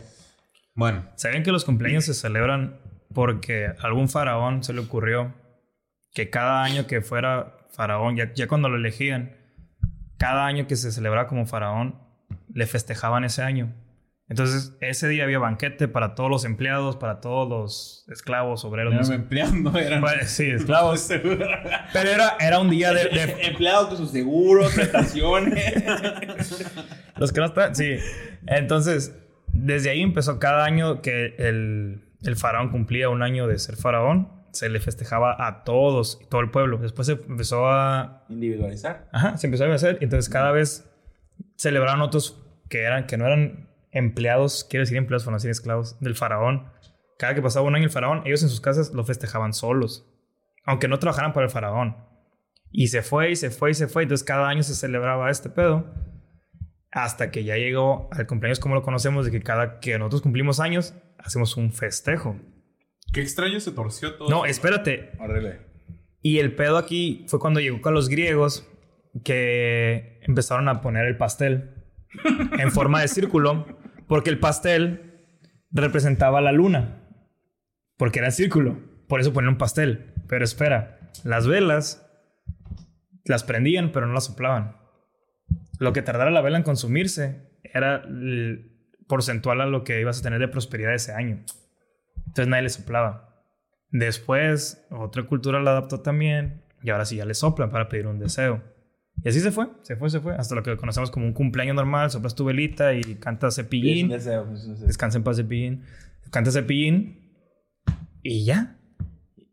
Bueno, 0.74 1.04
¿Saben 1.16 1.42
que 1.42 1.52
los 1.52 1.64
cumpleaños 1.64 2.04
se 2.04 2.14
celebran 2.14 2.78
porque 3.12 3.66
a 3.66 3.86
algún 3.86 4.08
faraón 4.08 4.62
se 4.64 4.72
le 4.72 4.80
ocurrió 4.80 5.34
que 6.14 6.30
cada 6.30 6.62
año 6.62 6.86
que 6.86 7.00
fuera 7.00 7.54
faraón, 7.70 8.16
ya, 8.16 8.32
ya 8.34 8.48
cuando 8.48 8.68
lo 8.68 8.76
elegían, 8.76 9.36
cada 10.16 10.46
año 10.46 10.66
que 10.66 10.76
se 10.76 10.90
celebraba 10.90 11.28
como 11.28 11.46
faraón, 11.46 12.00
le 12.52 12.66
festejaban 12.66 13.24
ese 13.24 13.42
año. 13.42 13.72
Entonces, 14.28 14.74
ese 14.82 15.08
día 15.08 15.24
había 15.24 15.38
banquete 15.38 15.88
para 15.88 16.14
todos 16.14 16.28
los 16.30 16.44
empleados, 16.44 16.96
para 16.96 17.20
todos 17.20 17.48
los 17.48 18.04
esclavos, 18.12 18.62
obreros. 18.64 18.92
no 18.92 18.98
eran 18.98 19.06
sé. 19.06 19.14
empleando, 19.14 19.78
eran. 19.78 20.04
Sí, 20.26 20.50
esclavos. 20.50 21.08
Pero 21.08 22.10
era, 22.10 22.36
era 22.38 22.58
un 22.58 22.68
día 22.68 22.92
de, 22.92 23.04
de- 23.08 23.36
Empleados 23.46 23.88
con 23.88 23.96
sus 23.96 24.10
seguros, 24.10 24.72
prestaciones. 24.74 25.72
Los 27.16 27.32
que 27.32 27.40
no 27.40 27.46
están, 27.46 27.74
sí. 27.74 27.96
Entonces, 28.46 29.14
desde 29.52 29.90
ahí 29.90 30.02
empezó 30.02 30.38
cada 30.38 30.64
año 30.64 31.00
que 31.00 31.34
el, 31.38 32.02
el 32.22 32.36
faraón 32.36 32.68
cumplía 32.70 33.08
un 33.08 33.22
año 33.22 33.46
de 33.46 33.58
ser 33.58 33.76
faraón, 33.76 34.28
se 34.52 34.68
le 34.68 34.78
festejaba 34.80 35.46
a 35.46 35.64
todos, 35.64 36.20
todo 36.28 36.40
el 36.42 36.50
pueblo. 36.50 36.78
Después 36.78 37.06
se 37.06 37.12
empezó 37.12 37.68
a... 37.68 38.24
Individualizar. 38.28 39.08
Ajá, 39.12 39.36
se 39.38 39.46
empezó 39.46 39.64
a 39.64 39.74
hacer. 39.74 39.98
Entonces 40.00 40.28
cada 40.32 40.52
vez 40.52 40.88
celebraban 41.56 42.00
otros 42.02 42.40
que, 42.68 42.82
eran, 42.82 43.06
que 43.06 43.16
no 43.16 43.26
eran 43.26 43.67
empleados, 43.98 44.64
quiero 44.68 44.82
decir 44.82 44.96
empleados, 44.96 45.24
para 45.24 45.32
no 45.32 45.36
decir 45.38 45.50
esclavos, 45.50 45.98
del 46.00 46.14
faraón. 46.14 46.70
Cada 47.18 47.34
que 47.34 47.42
pasaba 47.42 47.66
un 47.66 47.74
año 47.74 47.84
el 47.84 47.90
faraón, 47.90 48.22
ellos 48.24 48.42
en 48.42 48.48
sus 48.48 48.60
casas 48.60 48.92
lo 48.92 49.04
festejaban 49.04 49.52
solos. 49.52 50.06
Aunque 50.64 50.88
no 50.88 50.98
trabajaran 50.98 51.32
para 51.32 51.46
el 51.46 51.52
faraón. 51.52 51.96
Y 52.70 52.88
se 52.88 53.02
fue 53.02 53.30
y 53.30 53.36
se 53.36 53.50
fue 53.50 53.70
y 53.70 53.74
se 53.74 53.88
fue. 53.88 54.02
Entonces 54.04 54.24
cada 54.24 54.48
año 54.48 54.62
se 54.62 54.74
celebraba 54.74 55.30
este 55.30 55.50
pedo. 55.50 55.92
Hasta 56.90 57.30
que 57.30 57.44
ya 57.44 57.56
llegó 57.56 58.08
al 58.12 58.26
cumpleaños 58.26 58.60
como 58.60 58.74
lo 58.74 58.82
conocemos, 58.82 59.24
de 59.24 59.30
que 59.30 59.42
cada 59.42 59.80
que 59.80 59.98
nosotros 59.98 60.22
cumplimos 60.22 60.60
años, 60.60 60.94
hacemos 61.18 61.56
un 61.56 61.72
festejo. 61.72 62.36
Qué 63.12 63.20
extraño 63.20 63.60
se 63.60 63.72
torció 63.72 64.14
todo. 64.14 64.28
No, 64.28 64.44
espérate. 64.44 65.12
Y 66.22 66.38
el 66.38 66.54
pedo 66.54 66.76
aquí 66.76 67.24
fue 67.28 67.38
cuando 67.38 67.60
llegó 67.60 67.80
con 67.80 67.94
los 67.94 68.08
griegos 68.08 68.68
que 69.24 70.20
empezaron 70.22 70.68
a 70.68 70.80
poner 70.80 71.06
el 71.06 71.16
pastel 71.16 71.74
en 72.58 72.70
forma 72.70 73.00
de 73.00 73.08
círculo, 73.08 73.66
porque 74.08 74.30
el 74.30 74.40
pastel 74.40 75.14
representaba 75.70 76.40
la 76.40 76.52
luna, 76.52 77.04
porque 77.96 78.18
era 78.18 78.30
círculo. 78.30 78.78
Por 79.06 79.20
eso 79.20 79.32
ponían 79.32 79.52
un 79.52 79.58
pastel. 79.58 80.12
Pero 80.26 80.44
espera, 80.44 80.98
las 81.24 81.46
velas 81.46 82.04
las 83.24 83.44
prendían, 83.44 83.92
pero 83.92 84.06
no 84.06 84.14
las 84.14 84.24
soplaban. 84.24 84.76
Lo 85.78 85.92
que 85.92 86.02
tardara 86.02 86.30
la 86.30 86.40
vela 86.40 86.58
en 86.58 86.64
consumirse 86.64 87.52
era 87.62 88.02
el 88.06 88.74
porcentual 89.06 89.60
a 89.60 89.66
lo 89.66 89.84
que 89.84 90.00
ibas 90.00 90.18
a 90.18 90.22
tener 90.22 90.40
de 90.40 90.48
prosperidad 90.48 90.94
ese 90.94 91.12
año. 91.12 91.44
Entonces 92.16 92.48
nadie 92.48 92.64
le 92.64 92.70
soplaba. 92.70 93.44
Después, 93.90 94.86
otra 94.90 95.24
cultura 95.24 95.60
la 95.60 95.70
adaptó 95.70 96.00
también. 96.00 96.64
Y 96.82 96.90
ahora 96.90 97.04
sí 97.04 97.16
ya 97.16 97.24
le 97.24 97.34
soplan 97.34 97.70
para 97.70 97.88
pedir 97.88 98.06
un 98.06 98.18
deseo. 98.18 98.62
Y 99.24 99.28
así 99.28 99.40
se 99.40 99.50
fue, 99.50 99.66
se 99.82 99.96
fue, 99.96 100.10
se 100.10 100.20
fue. 100.20 100.34
Hasta 100.36 100.54
lo 100.54 100.62
que 100.62 100.76
conocemos 100.76 101.10
como 101.10 101.26
un 101.26 101.32
cumpleaños 101.32 101.74
normal. 101.74 102.10
Soplas 102.10 102.34
tu 102.34 102.44
velita 102.44 102.94
y 102.94 103.02
cantas 103.16 103.54
Es 103.54 103.58
un 103.58 103.64
cepillín. 103.64 104.08
deseo, 104.08 104.42
es 104.52 104.64
un 104.64 104.72
deseo. 104.74 104.86
Descansa 104.86 105.18
en 105.18 105.24
paz 105.24 105.36
cepillín. 105.36 105.82
Cantas 106.30 106.54
cepillín. 106.54 107.32
Y 108.22 108.44
ya. 108.44 108.76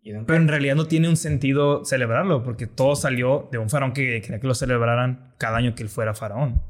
Y 0.04 0.14
Pero 0.14 0.36
en 0.36 0.48
realidad 0.48 0.76
no 0.76 0.86
tiene 0.86 1.10
un 1.10 1.18
sentido 1.18 1.84
celebrarlo. 1.84 2.44
Porque 2.44 2.68
todo 2.68 2.96
salió 2.96 3.50
de 3.52 3.58
un 3.58 3.70
faraón 3.70 3.94
que 3.94 4.22
quería 4.22 4.40
que 4.40 4.48
lo 4.48 4.54
celebraran 4.54 5.34
cada 5.40 5.58
año 5.58 5.74
que 5.74 5.82
él 5.84 5.90
fuera 5.90 6.14
faraón. 6.14 6.62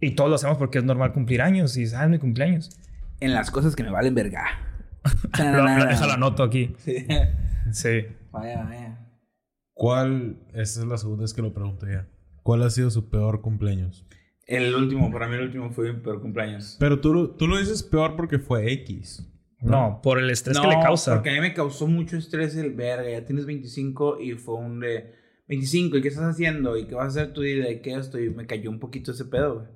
Y 0.00 0.12
todos 0.12 0.28
lo 0.30 0.36
hacemos 0.36 0.58
porque 0.58 0.78
es 0.78 0.84
normal 0.84 1.12
cumplir 1.12 1.42
años. 1.42 1.76
Y 1.76 1.86
sabes, 1.86 2.10
mi 2.10 2.18
cumpleaños. 2.18 2.70
En 3.20 3.34
las 3.34 3.50
cosas 3.52 3.76
que 3.76 3.82
me 3.84 3.90
valen 3.90 4.14
verga. 4.14 4.44
Lo, 5.38 5.62
lo- 5.62 5.84
déjalo 5.86 6.12
anoto 6.14 6.42
aquí. 6.42 6.74
Sí. 6.78 7.06
Sí. 7.72 8.06
Vaya, 8.32 8.64
vaya. 8.64 8.97
¿Cuál? 9.78 10.38
Esa 10.54 10.80
es 10.80 10.86
la 10.88 10.98
segunda 10.98 11.22
vez 11.22 11.32
que 11.32 11.40
lo 11.40 11.54
pregunto 11.54 11.86
ya. 11.86 12.08
¿Cuál 12.42 12.64
ha 12.64 12.70
sido 12.70 12.90
su 12.90 13.08
peor 13.08 13.40
cumpleaños? 13.42 14.04
El 14.44 14.74
último, 14.74 15.08
para 15.12 15.28
mí 15.28 15.36
el 15.36 15.42
último 15.42 15.70
fue 15.70 15.92
mi 15.92 16.00
peor 16.00 16.20
cumpleaños. 16.20 16.76
Pero 16.80 16.98
tú, 17.00 17.14
lo- 17.14 17.30
tú 17.30 17.46
lo 17.46 17.58
dices 17.58 17.84
peor 17.84 18.16
porque 18.16 18.40
fue 18.40 18.72
X. 18.72 19.24
No, 19.60 20.00
por 20.02 20.18
el 20.18 20.30
estrés 20.30 20.58
que 20.58 20.66
le 20.66 20.80
causa. 20.82 21.14
porque 21.14 21.30
a 21.30 21.34
mí 21.34 21.40
me 21.40 21.54
causó 21.54 21.86
mucho 21.86 22.16
estrés 22.16 22.56
el 22.56 22.72
verga. 22.72 23.08
Ya 23.08 23.24
tienes 23.24 23.46
25 23.46 24.20
y 24.20 24.32
fue 24.32 24.56
un 24.56 24.80
de 24.80 25.14
25. 25.46 25.96
¿Y 25.98 26.02
qué 26.02 26.08
estás 26.08 26.24
haciendo? 26.24 26.76
¿Y 26.76 26.86
qué 26.86 26.96
vas 26.96 27.04
a 27.16 27.20
hacer 27.22 27.32
tú? 27.32 27.44
¿Y 27.44 27.54
de 27.54 27.80
qué 27.80 27.94
esto? 27.94 28.18
Y 28.18 28.30
me 28.30 28.46
cayó 28.46 28.70
un 28.70 28.80
poquito 28.80 29.12
ese 29.12 29.26
pedo, 29.26 29.54
güey. 29.56 29.66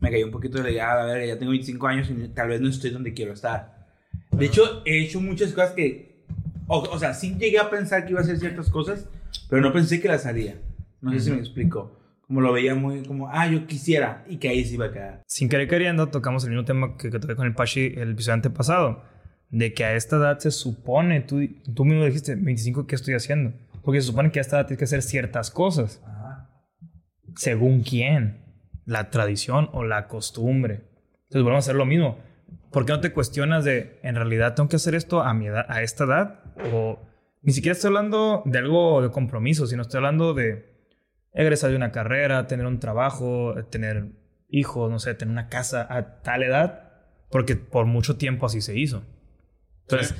Me 0.00 0.12
cayó 0.12 0.26
un 0.26 0.32
poquito 0.32 0.62
de 0.62 0.74
ya, 0.74 0.92
a 0.92 1.04
ver, 1.06 1.26
ya 1.26 1.38
tengo 1.38 1.50
25 1.50 1.86
años 1.88 2.08
y 2.08 2.28
tal 2.28 2.48
vez 2.50 2.60
no 2.60 2.68
estoy 2.68 2.90
donde 2.90 3.14
quiero 3.14 3.32
estar. 3.32 3.88
De 4.30 4.46
hecho, 4.46 4.82
he 4.84 5.00
hecho 5.02 5.20
muchas 5.20 5.52
cosas 5.52 5.72
que. 5.72 6.24
O, 6.68 6.78
o 6.82 6.98
sea, 7.00 7.14
sí 7.14 7.36
llegué 7.36 7.58
a 7.58 7.68
pensar 7.68 8.04
que 8.04 8.10
iba 8.12 8.20
a 8.20 8.22
hacer 8.22 8.38
ciertas 8.38 8.70
cosas, 8.70 9.08
pero 9.50 9.60
no 9.62 9.72
pensé 9.72 10.00
que 10.00 10.08
las 10.08 10.24
haría. 10.24 10.60
No 11.00 11.12
sé 11.12 11.20
si 11.20 11.30
me 11.30 11.38
explico. 11.38 11.98
Como 12.26 12.40
lo 12.40 12.52
veía 12.52 12.76
muy 12.76 13.02
como, 13.02 13.28
ah, 13.28 13.48
yo 13.48 13.66
quisiera, 13.66 14.24
y 14.28 14.36
que 14.36 14.48
ahí 14.48 14.64
se 14.64 14.74
iba 14.74 14.86
a 14.86 14.92
quedar. 14.92 15.22
Sin 15.26 15.48
querer 15.48 15.66
queriendo, 15.66 16.08
tocamos 16.08 16.44
el 16.44 16.50
mismo 16.50 16.64
tema 16.64 16.96
que, 16.96 17.10
que 17.10 17.18
toqué 17.18 17.34
con 17.34 17.46
el 17.46 17.54
Pachi 17.54 17.94
el 17.96 18.12
episodio 18.12 18.34
antepasado. 18.34 19.02
De 19.48 19.74
que 19.74 19.84
a 19.84 19.96
esta 19.96 20.16
edad 20.16 20.38
se 20.38 20.52
supone, 20.52 21.22
tú, 21.22 21.40
tú 21.74 21.84
mismo 21.84 22.04
dijiste, 22.04 22.36
25, 22.36 22.86
¿qué 22.86 22.94
estoy 22.94 23.14
haciendo? 23.14 23.52
Porque 23.82 24.00
se 24.00 24.06
supone 24.06 24.30
que 24.30 24.38
a 24.38 24.42
esta 24.42 24.58
edad 24.58 24.66
tienes 24.66 24.78
que 24.78 24.84
hacer 24.84 25.02
ciertas 25.02 25.50
cosas. 25.50 26.00
¿Según 27.34 27.82
quién? 27.82 28.44
¿La 28.84 29.10
tradición 29.10 29.68
o 29.72 29.82
la 29.82 30.06
costumbre? 30.06 30.84
Entonces 31.24 31.42
volvemos 31.42 31.64
a 31.64 31.70
hacer 31.70 31.76
lo 31.76 31.86
mismo. 31.86 32.18
¿Por 32.70 32.86
qué 32.86 32.92
no 32.92 33.00
te 33.00 33.12
cuestionas 33.12 33.64
de, 33.64 33.98
en 34.04 34.14
realidad 34.14 34.54
tengo 34.54 34.68
que 34.68 34.76
hacer 34.76 34.94
esto 34.94 35.22
a 35.22 35.34
mi 35.34 35.46
edad, 35.46 35.66
a 35.68 35.82
esta 35.82 36.04
edad? 36.04 36.40
O 36.72 37.09
ni 37.42 37.52
siquiera 37.52 37.72
estoy 37.72 37.88
hablando 37.88 38.42
de 38.44 38.58
algo 38.58 39.02
de 39.02 39.10
compromiso, 39.10 39.66
sino 39.66 39.82
estoy 39.82 39.98
hablando 39.98 40.34
de 40.34 40.70
egresar 41.32 41.70
de 41.70 41.76
una 41.76 41.92
carrera, 41.92 42.46
tener 42.46 42.66
un 42.66 42.80
trabajo, 42.80 43.54
tener 43.70 44.12
hijos, 44.48 44.90
no 44.90 44.98
sé, 44.98 45.14
tener 45.14 45.32
una 45.32 45.48
casa 45.48 45.86
a 45.88 46.22
tal 46.22 46.42
edad, 46.42 46.90
porque 47.30 47.56
por 47.56 47.86
mucho 47.86 48.16
tiempo 48.16 48.46
así 48.46 48.60
se 48.60 48.78
hizo. 48.78 49.04
Entonces, 49.82 50.14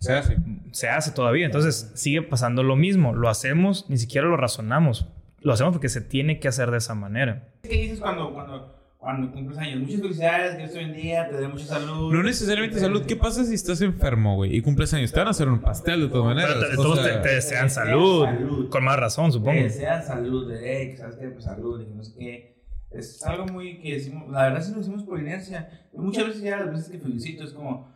Se 0.00 0.12
hace. 0.12 0.36
se 0.72 0.88
hace 0.88 1.12
todavía. 1.12 1.46
Entonces, 1.46 1.92
sigue 1.94 2.22
pasando 2.22 2.62
lo 2.62 2.76
mismo. 2.76 3.14
Lo 3.14 3.28
hacemos, 3.28 3.88
ni 3.88 3.98
siquiera 3.98 4.26
lo 4.28 4.36
razonamos. 4.36 5.08
Lo 5.40 5.52
hacemos 5.52 5.72
porque 5.72 5.88
se 5.88 6.00
tiene 6.00 6.40
que 6.40 6.48
hacer 6.48 6.70
de 6.70 6.78
esa 6.78 6.94
manera. 6.94 7.48
¿Qué 7.62 7.68
dices 7.68 8.00
cuando, 8.00 8.32
cuando, 8.32 8.77
cuando 8.98 9.30
cumples 9.32 9.56
años? 9.58 9.80
Muchas 9.80 10.00
felicidades, 10.00 10.52
que 10.52 10.58
Dios 10.58 10.72
te 10.72 10.78
bendiga, 10.78 11.28
te 11.28 11.36
dé 11.36 11.48
mucha 11.48 11.64
salud. 11.66 12.12
No 12.12 12.22
necesariamente 12.22 12.78
salud. 12.80 13.02
¿Qué 13.06 13.16
pasa 13.16 13.44
si 13.44 13.54
estás 13.54 13.80
enfermo, 13.80 14.34
güey? 14.36 14.56
Y 14.56 14.60
cumples 14.60 14.92
años. 14.92 15.12
Te 15.12 15.18
van 15.20 15.28
a 15.28 15.30
hacer 15.30 15.48
un 15.48 15.60
pastel 15.60 16.00
de 16.02 16.08
todas 16.08 16.24
maneras. 16.34 16.56
Pero 16.58 16.70
te- 16.70 16.76
O 16.78 16.82
todos 16.82 17.04
sea, 17.04 17.22
te, 17.22 17.28
te 17.28 17.34
desean 17.36 17.70
salud. 17.70 18.24
salud. 18.24 18.68
Con 18.70 18.84
más 18.84 18.98
razón, 18.98 19.26
Te 19.26 19.32
supongo. 19.32 19.62
desean 19.62 20.04
salud, 20.04 20.50
de, 20.52 20.58
hey, 20.62 20.96
¿sabes 20.98 21.16
qué? 21.16 21.28
Pues 21.28 21.44
salud, 21.44 21.80
y 21.80 21.86
que 21.86 21.94
no 21.94 22.02
sé 22.02 22.12
qué. 22.18 22.58
Es 22.90 23.22
algo 23.24 23.46
muy 23.46 23.80
que 23.80 23.94
decimos, 23.94 24.30
la 24.30 24.44
verdad 24.44 24.62
sí 24.62 24.72
lo 24.72 24.78
decimos 24.78 25.02
por 25.04 25.20
inercia. 25.20 25.88
Y 25.92 25.98
muchas 25.98 26.26
veces 26.26 26.42
ya 26.42 26.56
las 26.58 26.70
veces 26.70 26.88
que 26.88 26.98
felicito 26.98 27.44
es 27.44 27.52
como, 27.52 27.92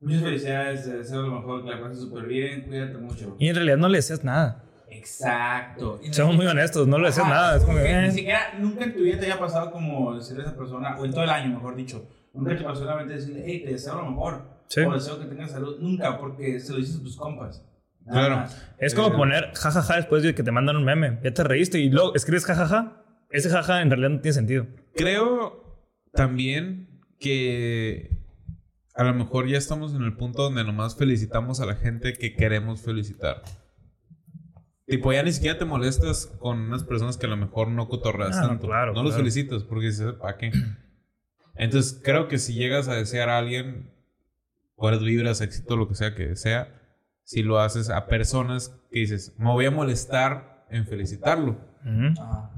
muchas 0.00 0.22
felicidades, 0.22 0.84
te 0.84 0.96
deseo 0.98 1.22
lo 1.22 1.34
mejor, 1.40 1.64
que 1.64 1.70
la 1.70 1.80
pases 1.82 2.00
súper 2.00 2.26
bien, 2.26 2.62
cuídate 2.62 2.96
mucho. 2.96 3.36
Y 3.38 3.48
en 3.48 3.54
realidad 3.56 3.76
no 3.76 3.88
le 3.88 3.98
deseas 3.98 4.22
nada. 4.24 4.62
Exacto. 4.98 6.00
Seamos 6.10 6.36
muy 6.36 6.46
honestos, 6.46 6.86
no 6.86 6.98
le 6.98 7.08
Ajá, 7.08 7.28
nada. 7.28 7.56
Es 7.56 7.64
como, 7.64 7.78
que 7.78 7.90
eh. 7.90 8.02
Ni 8.02 8.12
siquiera, 8.12 8.54
nunca 8.58 8.84
en 8.84 8.94
tu 8.94 9.00
vida 9.00 9.18
te 9.18 9.26
haya 9.26 9.38
pasado 9.38 9.70
como 9.70 10.14
decirle 10.14 10.42
a 10.42 10.46
esa 10.46 10.56
persona, 10.56 10.96
o 10.98 11.04
en 11.04 11.10
todo 11.12 11.24
el 11.24 11.30
año, 11.30 11.54
mejor 11.54 11.76
dicho, 11.76 12.08
nunca 12.32 12.56
te 12.56 12.64
pasó 12.64 12.80
solamente 12.80 13.14
decirle, 13.14 13.42
hey, 13.46 13.62
te 13.64 13.72
deseo 13.72 13.96
lo 13.96 14.10
mejor, 14.10 14.42
Sí. 14.68 14.80
o 14.80 14.92
deseo 14.92 15.18
que 15.20 15.26
tengas 15.26 15.50
salud, 15.52 15.78
nunca, 15.80 16.18
porque 16.18 16.58
se 16.60 16.72
lo 16.72 16.78
dices 16.78 16.96
a 16.98 17.02
tus 17.02 17.16
compas. 17.16 17.64
Nada 18.04 18.20
Claro. 18.26 18.36
más. 18.42 18.72
Es 18.78 18.94
como 18.94 19.16
poner 19.16 19.52
jajaja 19.54 19.96
después 19.96 20.22
de 20.22 20.34
que 20.34 20.42
te 20.42 20.52
mandan 20.52 20.76
un 20.76 20.84
meme. 20.84 21.18
Ya 21.24 21.32
te 21.34 21.42
reíste 21.44 21.78
y 21.80 21.88
luego 21.90 22.14
escribes 22.14 22.44
jajaja. 22.44 23.02
Ese 23.30 23.50
jaja 23.50 23.82
en 23.82 23.90
realidad 23.90 24.10
no 24.10 24.20
tiene 24.20 24.32
sentido. 24.34 24.66
Creo 24.94 25.82
también 26.12 26.88
que 27.18 28.10
a 28.94 29.02
lo 29.04 29.12
mejor 29.14 29.48
ya 29.48 29.58
estamos 29.58 29.92
en 29.94 30.02
el 30.02 30.16
punto 30.16 30.42
donde 30.44 30.62
nomás 30.64 30.96
felicitamos 30.96 31.60
a 31.60 31.66
la 31.66 31.74
gente 31.74 32.12
que 32.12 32.34
queremos 32.34 32.80
felicitar. 32.82 33.42
Tipo, 34.86 35.12
ya 35.12 35.22
ni 35.24 35.32
siquiera 35.32 35.58
te 35.58 35.64
molestas 35.64 36.26
con 36.38 36.60
unas 36.60 36.84
personas 36.84 37.16
que 37.16 37.26
a 37.26 37.28
lo 37.28 37.36
mejor 37.36 37.68
no 37.68 37.88
cotorreas 37.88 38.36
Ah, 38.36 38.42
no, 38.42 38.48
tanto. 38.48 38.66
claro, 38.68 38.92
no 38.92 39.02
los 39.02 39.12
claro. 39.12 39.24
felicitas 39.24 39.64
porque 39.64 39.86
dices, 39.86 40.12
¿para 40.14 40.36
qué? 40.38 40.52
Entonces, 41.56 42.00
creo 42.04 42.28
que 42.28 42.38
si 42.38 42.54
llegas 42.54 42.86
a 42.88 42.94
desear 42.94 43.28
a 43.28 43.38
alguien, 43.38 43.90
buenas 44.76 45.02
vibras, 45.02 45.40
éxito, 45.40 45.76
lo 45.76 45.88
que 45.88 45.94
sea 45.94 46.14
que 46.14 46.36
sea, 46.36 46.72
si 47.24 47.42
lo 47.42 47.58
haces 47.58 47.90
a 47.90 48.06
personas 48.06 48.78
que 48.92 49.00
dices, 49.00 49.34
me 49.38 49.50
voy 49.50 49.66
a 49.66 49.70
molestar 49.70 50.66
en 50.70 50.86
felicitarlo. 50.86 51.52
Ujú. 51.84 52.20
Ajá. 52.22 52.50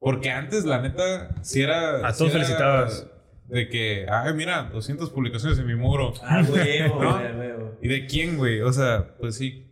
Porque 0.00 0.30
antes, 0.30 0.64
la 0.64 0.80
neta, 0.80 1.34
si 1.42 1.62
era. 1.62 2.06
A 2.06 2.12
sí 2.12 2.18
todos 2.18 2.34
era 2.34 2.44
felicitabas. 2.44 3.06
De 3.48 3.68
que, 3.68 4.06
ay, 4.10 4.32
mira, 4.34 4.64
200 4.72 5.10
publicaciones 5.10 5.58
en 5.58 5.66
mi 5.66 5.74
muro. 5.74 6.12
Ah, 6.22 6.42
huevo, 6.48 7.02
¿No? 7.02 7.18
güey, 7.18 7.36
huevo. 7.36 7.78
¿Y 7.82 7.88
de 7.88 8.06
quién, 8.06 8.36
güey? 8.36 8.60
O 8.60 8.72
sea, 8.72 9.16
pues 9.18 9.36
sí. 9.36 9.67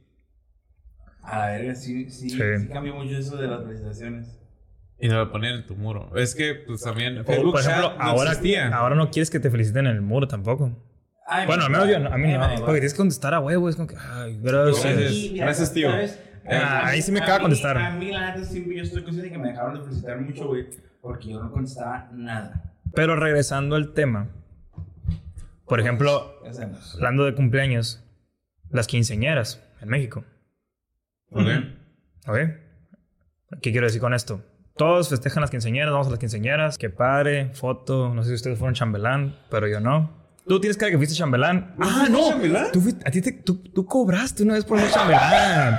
A 1.29 1.47
ver, 1.49 1.75
sí, 1.77 2.09
sí, 2.11 2.31
Sí. 2.31 2.39
sí, 2.59 2.69
cambió 2.69 2.95
mucho 2.95 3.17
eso 3.19 3.37
de 3.37 3.49
las 3.49 3.63
felicitaciones. 3.65 4.39
Y 4.99 5.09
no 5.09 5.17
lo 5.19 5.31
ponían 5.31 5.57
en 5.57 5.67
tu 5.67 5.75
muro. 5.77 6.11
Es 6.17 6.35
que, 6.35 6.55
pues 6.55 6.83
también. 6.83 7.19
O, 7.19 7.25
Facebook 7.25 7.53
por 7.53 7.61
ejemplo, 7.61 7.93
no 7.97 8.03
ahora, 8.03 8.31
existía. 8.31 8.69
ahora 8.75 8.95
no 8.95 9.11
quieres 9.11 9.29
que 9.31 9.41
te 9.41 9.51
feliciten 9.51 9.87
en 9.87 9.97
el 9.97 10.01
muro 10.03 10.27
tampoco. 10.29 10.71
Ay, 11.27 11.47
Bueno, 11.47 11.65
al 11.65 11.71
me- 11.71 11.79
menos 11.79 11.93
yo, 11.93 11.99
no- 11.99 12.13
a 12.15 12.17
mí 12.17 12.33
no. 12.33 12.39
Porque 12.61 12.75
tienes 12.81 12.93
que 12.95 12.99
contestar 12.99 13.35
a 13.35 13.41
huevo. 13.41 13.69
Es 13.69 13.77
como 13.77 13.89
que, 13.89 13.97
ay, 13.99 14.39
gracias. 14.41 14.85
Gracias. 14.85 15.13
Y 15.13 15.31
mira, 15.33 15.45
Gracias, 15.47 15.73
tío. 15.75 15.91
¿sabes? 15.91 16.21
Ah, 16.49 16.53
A 16.85 16.87
ahí 16.87 17.03
sí 17.03 17.11
me 17.11 17.19
a 17.19 17.23
acaba 17.25 17.39
de 17.39 17.41
mí- 17.41 17.45
contestar. 17.47 17.77
A 17.79 17.91
mí, 17.91 18.13
la 18.13 18.33
neta, 18.37 18.45
sí, 18.47 18.65
yo 18.65 18.83
estoy 18.83 19.03
consciente 19.03 19.31
de 19.31 19.33
que 19.33 19.39
me 19.43 19.49
dejaron 19.49 19.75
de 19.75 19.81
felicitar 19.85 20.21
mucho, 20.21 20.47
güey, 20.47 20.67
porque 21.03 21.31
yo 21.31 21.43
no 21.43 21.51
contestaba 21.51 22.09
nada. 22.15 22.73
Pero 22.95 23.17
regresando 23.17 23.75
al 23.75 23.93
tema. 23.93 24.29
Por 25.67 25.81
ejemplo, 25.81 26.41
hablando 26.95 27.25
de 27.25 27.35
cumpleaños, 27.35 28.03
las 28.71 28.87
quinceañeras 28.87 29.61
en 29.83 29.89
México. 29.89 30.25
¿Por 31.31 31.45
qué? 31.45 31.77
¿Ok? 32.29 32.37
¿Qué 33.63 33.71
quiero 33.73 33.87
decir 33.87 34.01
con 34.01 34.15
esto? 34.15 34.43
Todos 34.77 35.09
festejan 35.09 35.41
las 35.41 35.51
quinceañeras, 35.51 35.91
vamos 35.93 36.07
a 36.09 36.11
las 36.11 36.19
quinceañeras, 36.19 36.77
que 36.79 36.91
padre, 36.91 37.51
foto, 37.55 38.13
no 38.15 38.23
sé 38.23 38.29
si 38.31 38.35
ustedes 38.35 38.59
fueron 38.59 38.75
chambelán, 38.75 39.37
pero 39.51 39.67
yo 39.69 39.81
no. 39.81 40.27
Tú 40.47 40.61
tienes 40.61 40.77
cara 40.77 40.91
que 40.91 40.97
fuiste 40.97 41.15
chambelán. 41.15 41.75
Ah, 41.81 42.07
no. 42.11 42.29
chambelán? 42.31 42.67
Tú, 42.73 42.81
fuiste- 42.81 43.03
a 43.09 43.11
ti 43.11 43.21
te- 43.23 43.33
tú, 43.33 43.57
tú 43.75 43.87
cobraste 43.87 44.43
una 44.43 44.55
vez 44.55 44.65
por 44.65 44.79
ser 44.79 44.91
chambelán. 44.91 45.79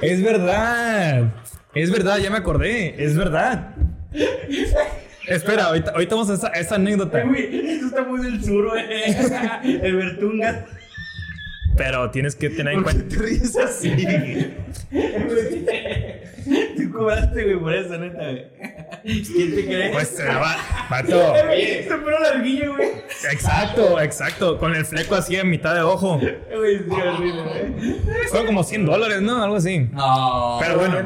es 0.00 0.22
verdad. 0.22 1.32
Es 1.74 1.90
verdad, 1.90 2.18
ya 2.18 2.30
me 2.30 2.38
acordé. 2.38 3.02
Es 3.04 3.16
verdad. 3.16 3.74
Espera, 5.28 5.64
ahorita, 5.66 5.90
ahorita 5.92 6.14
vamos 6.14 6.30
a 6.30 6.34
esa, 6.34 6.48
esa 6.48 6.74
anécdota. 6.76 7.22
Güey, 7.24 7.70
esto 7.70 7.86
está 7.86 8.02
muy 8.04 8.22
del 8.22 8.42
sur, 8.44 8.68
güey. 8.68 8.84
El 9.82 9.96
Bertunga. 9.96 10.66
Pero 11.76 12.10
tienes 12.10 12.36
que 12.36 12.50
tener 12.50 12.74
en 12.74 12.82
cuenta. 12.82 13.08
te 13.08 13.16
ríes 13.22 13.56
así? 13.56 13.90
Tú 16.76 16.92
cobraste, 16.92 17.44
güey, 17.44 17.58
por 17.58 17.72
eso, 17.72 17.96
neta, 17.98 18.18
güey. 18.18 18.46
¿Quién 19.02 19.54
te 19.54 19.64
cree? 19.64 19.92
Pues 19.92 20.08
se 20.08 20.24
va. 20.26 20.56
Vato. 20.90 21.32
Oye, 21.50 21.84
se 21.88 21.96
pone 21.96 22.20
larguillo, 22.20 22.76
güey. 22.76 22.88
Exacto, 23.30 24.00
exacto. 24.00 24.58
Con 24.58 24.74
el 24.74 24.84
fleco 24.84 25.14
así 25.14 25.36
en 25.36 25.48
mitad 25.50 25.74
de 25.74 25.82
ojo. 25.82 26.18
Güey, 26.18 26.78
sí, 26.78 26.84
horrible, 26.90 27.42
güey. 27.42 27.94
Fueron 28.28 28.46
como 28.46 28.64
100 28.64 28.86
dólares, 28.86 29.22
¿no? 29.22 29.42
Algo 29.42 29.56
así. 29.56 29.78
No. 29.92 30.58
Pero 30.60 30.78
bueno. 30.78 30.96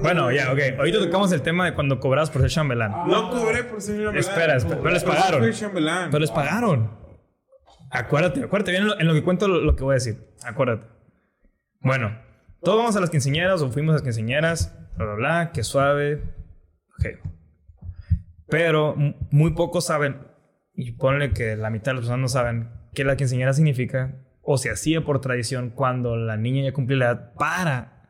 Bueno, 0.00 0.32
ya, 0.32 0.52
ok. 0.52 0.58
Ahorita 0.78 0.98
tocamos 0.98 1.32
el 1.32 1.42
tema 1.42 1.66
de 1.66 1.74
cuando 1.74 2.00
cobras 2.00 2.30
por 2.30 2.42
ser 2.42 2.50
chambelán. 2.50 2.92
No 3.06 3.30
cobré 3.30 3.64
por 3.64 3.80
ser 3.80 3.96
chambelán. 3.96 4.16
Espera, 4.16 4.56
espera, 4.56 4.78
pero 4.82 4.94
les 4.94 5.04
pagaron. 5.04 5.50
Pero 6.10 6.18
les 6.18 6.30
pagaron. 6.30 7.01
Acuérdate, 7.92 8.42
acuérdate 8.42 8.70
bien 8.72 8.82
en 8.84 8.88
lo, 8.88 9.00
en 9.00 9.06
lo 9.06 9.14
que 9.14 9.22
cuento 9.22 9.46
lo, 9.48 9.60
lo 9.60 9.76
que 9.76 9.84
voy 9.84 9.92
a 9.92 9.94
decir. 9.94 10.16
Acuérdate. 10.44 10.86
Bueno, 11.80 12.18
todos 12.62 12.78
vamos 12.78 12.96
a 12.96 13.00
las 13.00 13.10
quinceañeras 13.10 13.60
o 13.62 13.70
fuimos 13.70 13.92
a 13.92 13.94
las 13.96 14.02
quinceañeras, 14.02 14.74
bla, 14.96 15.04
bla, 15.06 15.14
bla, 15.14 15.50
que 15.52 15.62
suave. 15.62 16.22
Ok. 16.98 17.18
Pero 18.48 18.94
muy 19.30 19.52
pocos 19.54 19.86
saben, 19.86 20.18
y 20.74 20.92
ponle 20.92 21.32
que 21.32 21.56
la 21.56 21.70
mitad 21.70 21.86
de 21.92 21.94
las 21.94 22.00
personas 22.02 22.20
no 22.20 22.28
saben, 22.28 22.70
qué 22.94 23.04
la 23.04 23.16
quinceañera 23.16 23.52
significa 23.52 24.16
o 24.42 24.58
se 24.58 24.70
hacía 24.70 25.04
por 25.04 25.20
tradición 25.20 25.70
cuando 25.70 26.16
la 26.16 26.36
niña 26.36 26.62
ya 26.64 26.72
cumplió 26.72 26.98
la 26.98 27.06
edad 27.06 27.32
para, 27.34 28.04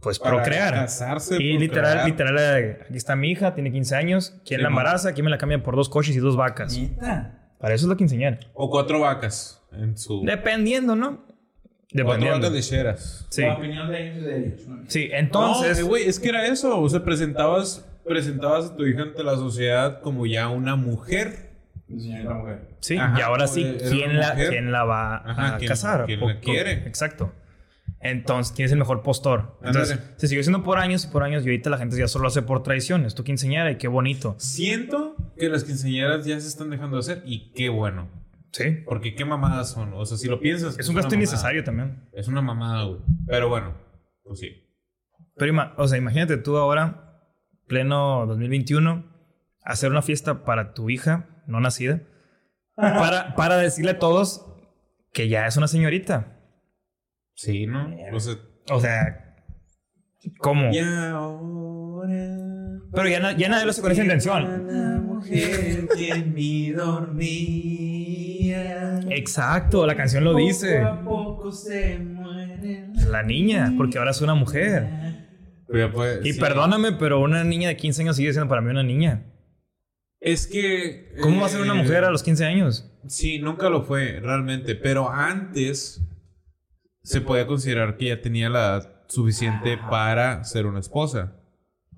pues, 0.00 0.18
Para 0.18 0.36
procrear. 0.36 0.74
casarse, 0.74 1.36
Y 1.40 1.58
literal, 1.58 2.00
procrear. 2.04 2.06
literal, 2.06 2.38
eh, 2.64 2.78
aquí 2.88 2.96
está 2.96 3.14
mi 3.16 3.30
hija, 3.30 3.54
tiene 3.54 3.70
15 3.72 3.94
años. 3.96 4.30
¿Quién 4.46 4.58
Sí, 4.58 4.62
la 4.62 4.68
embaraza? 4.68 5.12
¿Quién 5.12 5.24
me 5.26 5.30
la 5.30 5.38
cambia 5.38 5.62
por 5.62 5.76
dos 5.76 5.88
coches 5.88 6.14
y 6.16 6.18
dos 6.18 6.36
vacas? 6.36 6.76
Neta. 6.76 7.39
Para 7.60 7.74
eso 7.74 7.84
es 7.86 7.90
la 7.90 7.96
quinceañera. 7.96 8.40
O 8.54 8.70
cuatro 8.70 9.00
vacas 9.00 9.62
en 9.72 9.96
su. 9.98 10.22
Dependiendo, 10.24 10.96
¿no? 10.96 11.18
Cuatro 11.18 12.04
Dependiendo. 12.04 12.38
vacas 12.38 12.52
lecheras. 12.52 13.26
Sí. 13.30 13.42
La 13.42 13.54
opinión 13.54 13.88
de 13.90 14.02
ellos 14.06 14.16
es 14.18 14.24
de 14.24 14.38
ellos. 14.38 14.60
Sí, 14.88 15.08
Entonces, 15.12 15.82
güey, 15.82 16.08
es 16.08 16.18
que 16.20 16.28
era 16.30 16.46
eso. 16.46 16.80
O 16.80 16.88
sea, 16.88 17.04
presentabas, 17.04 17.84
presentabas 18.04 18.66
a 18.70 18.76
tu 18.76 18.86
hija 18.86 19.02
ante 19.02 19.22
la 19.24 19.34
sociedad 19.36 20.00
como 20.00 20.26
ya 20.26 20.48
una 20.48 20.76
mujer. 20.76 21.50
Señorita 21.88 22.34
mujer. 22.34 22.68
sí, 22.78 22.96
Ajá, 22.96 23.18
y 23.18 23.22
ahora 23.22 23.48
sí, 23.48 23.76
¿quién 23.90 24.16
la, 24.16 24.34
quién 24.36 24.70
la 24.70 24.84
va 24.84 25.16
Ajá, 25.16 25.54
a 25.54 25.58
¿quién- 25.58 25.68
casar? 25.68 26.06
quién 26.06 26.20
la 26.20 26.26
o- 26.26 26.40
quiere? 26.40 26.72
Exacto. 26.86 27.32
Entonces, 28.00 28.52
¿quién 28.54 28.66
es 28.66 28.72
el 28.72 28.78
mejor 28.78 29.02
postor? 29.02 29.58
Entonces, 29.62 30.00
se 30.16 30.26
siguió 30.26 30.40
haciendo 30.40 30.62
por 30.62 30.78
años 30.78 31.04
y 31.04 31.08
por 31.08 31.22
años 31.22 31.44
y 31.44 31.50
ahorita 31.50 31.68
la 31.68 31.76
gente 31.76 31.98
ya 31.98 32.08
solo 32.08 32.28
hace 32.28 32.40
por 32.40 32.62
tradición. 32.62 33.04
Es 33.04 33.14
tu 33.14 33.24
quinceañera 33.24 33.70
y 33.70 33.76
qué 33.76 33.88
bonito. 33.88 34.36
Siento 34.38 35.16
que 35.36 35.50
las 35.50 35.64
quinceañeras 35.64 36.24
ya 36.24 36.40
se 36.40 36.48
están 36.48 36.70
dejando 36.70 36.96
de 36.96 37.00
hacer 37.00 37.22
y 37.26 37.52
qué 37.52 37.68
bueno. 37.68 38.08
Sí. 38.52 38.78
Porque 38.86 39.14
qué 39.14 39.24
mamadas 39.24 39.70
son. 39.70 39.92
O 39.94 40.04
sea, 40.06 40.16
si 40.16 40.28
lo 40.28 40.40
piensas. 40.40 40.78
Es 40.78 40.88
un 40.88 40.96
gasto 40.96 41.14
innecesario 41.14 41.62
también. 41.62 42.08
Es 42.12 42.26
una 42.26 42.40
mamada, 42.40 42.84
güey. 42.84 43.00
Pero 43.26 43.48
bueno, 43.48 43.74
pues 44.24 44.40
sí. 44.40 44.66
Pero, 45.36 45.54
o 45.76 45.86
sea, 45.86 45.98
imagínate 45.98 46.38
tú 46.38 46.56
ahora, 46.56 47.22
pleno 47.66 48.26
2021, 48.26 49.04
hacer 49.62 49.90
una 49.90 50.02
fiesta 50.02 50.44
para 50.44 50.72
tu 50.72 50.90
hija 50.90 51.42
no 51.46 51.60
nacida, 51.60 52.02
para, 52.76 53.34
para 53.34 53.56
decirle 53.56 53.92
a 53.92 53.98
todos 53.98 54.46
que 55.12 55.28
ya 55.28 55.46
es 55.46 55.56
una 55.56 55.68
señorita. 55.68 56.39
Sí, 57.42 57.66
¿no? 57.66 57.88
O 58.12 58.20
sea, 58.20 58.34
O 58.70 58.78
sea, 58.80 59.34
¿cómo? 60.40 60.70
y 60.70 60.78
ahora. 60.78 62.36
Pero 62.92 63.08
ya, 63.08 63.18
na- 63.20 63.32
ya 63.36 63.48
nadie 63.48 63.64
lo 63.64 63.70
hace 63.70 63.80
con 63.80 63.90
esa 63.92 64.02
intención. 64.02 64.66
La 64.66 65.00
mujer 65.00 65.88
que 65.96 66.08
en 66.10 66.34
mí 66.34 66.70
dormía. 67.70 69.00
Exacto, 69.08 69.86
la 69.86 69.96
canción 69.96 70.22
lo 70.24 70.34
dice. 70.34 70.80
Poco 70.80 70.90
a 70.90 71.02
poco 71.04 71.50
se 71.52 71.98
muere. 71.98 72.88
La 73.08 73.22
niña, 73.22 73.72
porque 73.78 73.96
ahora 73.96 74.10
es 74.10 74.20
una 74.20 74.34
mujer. 74.34 74.86
Pero 75.66 75.90
Y 76.22 76.34
sí. 76.34 76.40
perdóname, 76.40 76.92
pero 76.92 77.20
una 77.20 77.42
niña 77.42 77.68
de 77.68 77.76
15 77.76 78.02
años 78.02 78.16
sigue 78.16 78.32
siendo 78.34 78.50
para 78.50 78.60
mí 78.60 78.68
una 78.70 78.82
niña. 78.82 79.24
Es 80.20 80.46
que. 80.46 81.14
¿Cómo 81.22 81.40
va 81.40 81.46
a 81.46 81.48
ser 81.48 81.62
una 81.62 81.72
eh, 81.72 81.82
mujer 81.82 82.04
a 82.04 82.10
los 82.10 82.22
15 82.22 82.44
años? 82.44 82.92
Sí, 83.06 83.38
nunca 83.38 83.70
lo 83.70 83.82
fue, 83.84 84.20
realmente. 84.20 84.74
Pero 84.74 85.08
antes 85.10 86.02
se 87.02 87.20
podía 87.20 87.46
considerar 87.46 87.96
que 87.96 88.06
ya 88.08 88.20
tenía 88.20 88.48
la 88.50 88.58
edad 88.60 88.92
suficiente 89.08 89.78
para 89.90 90.44
ser 90.44 90.66
una 90.66 90.80
esposa. 90.80 91.36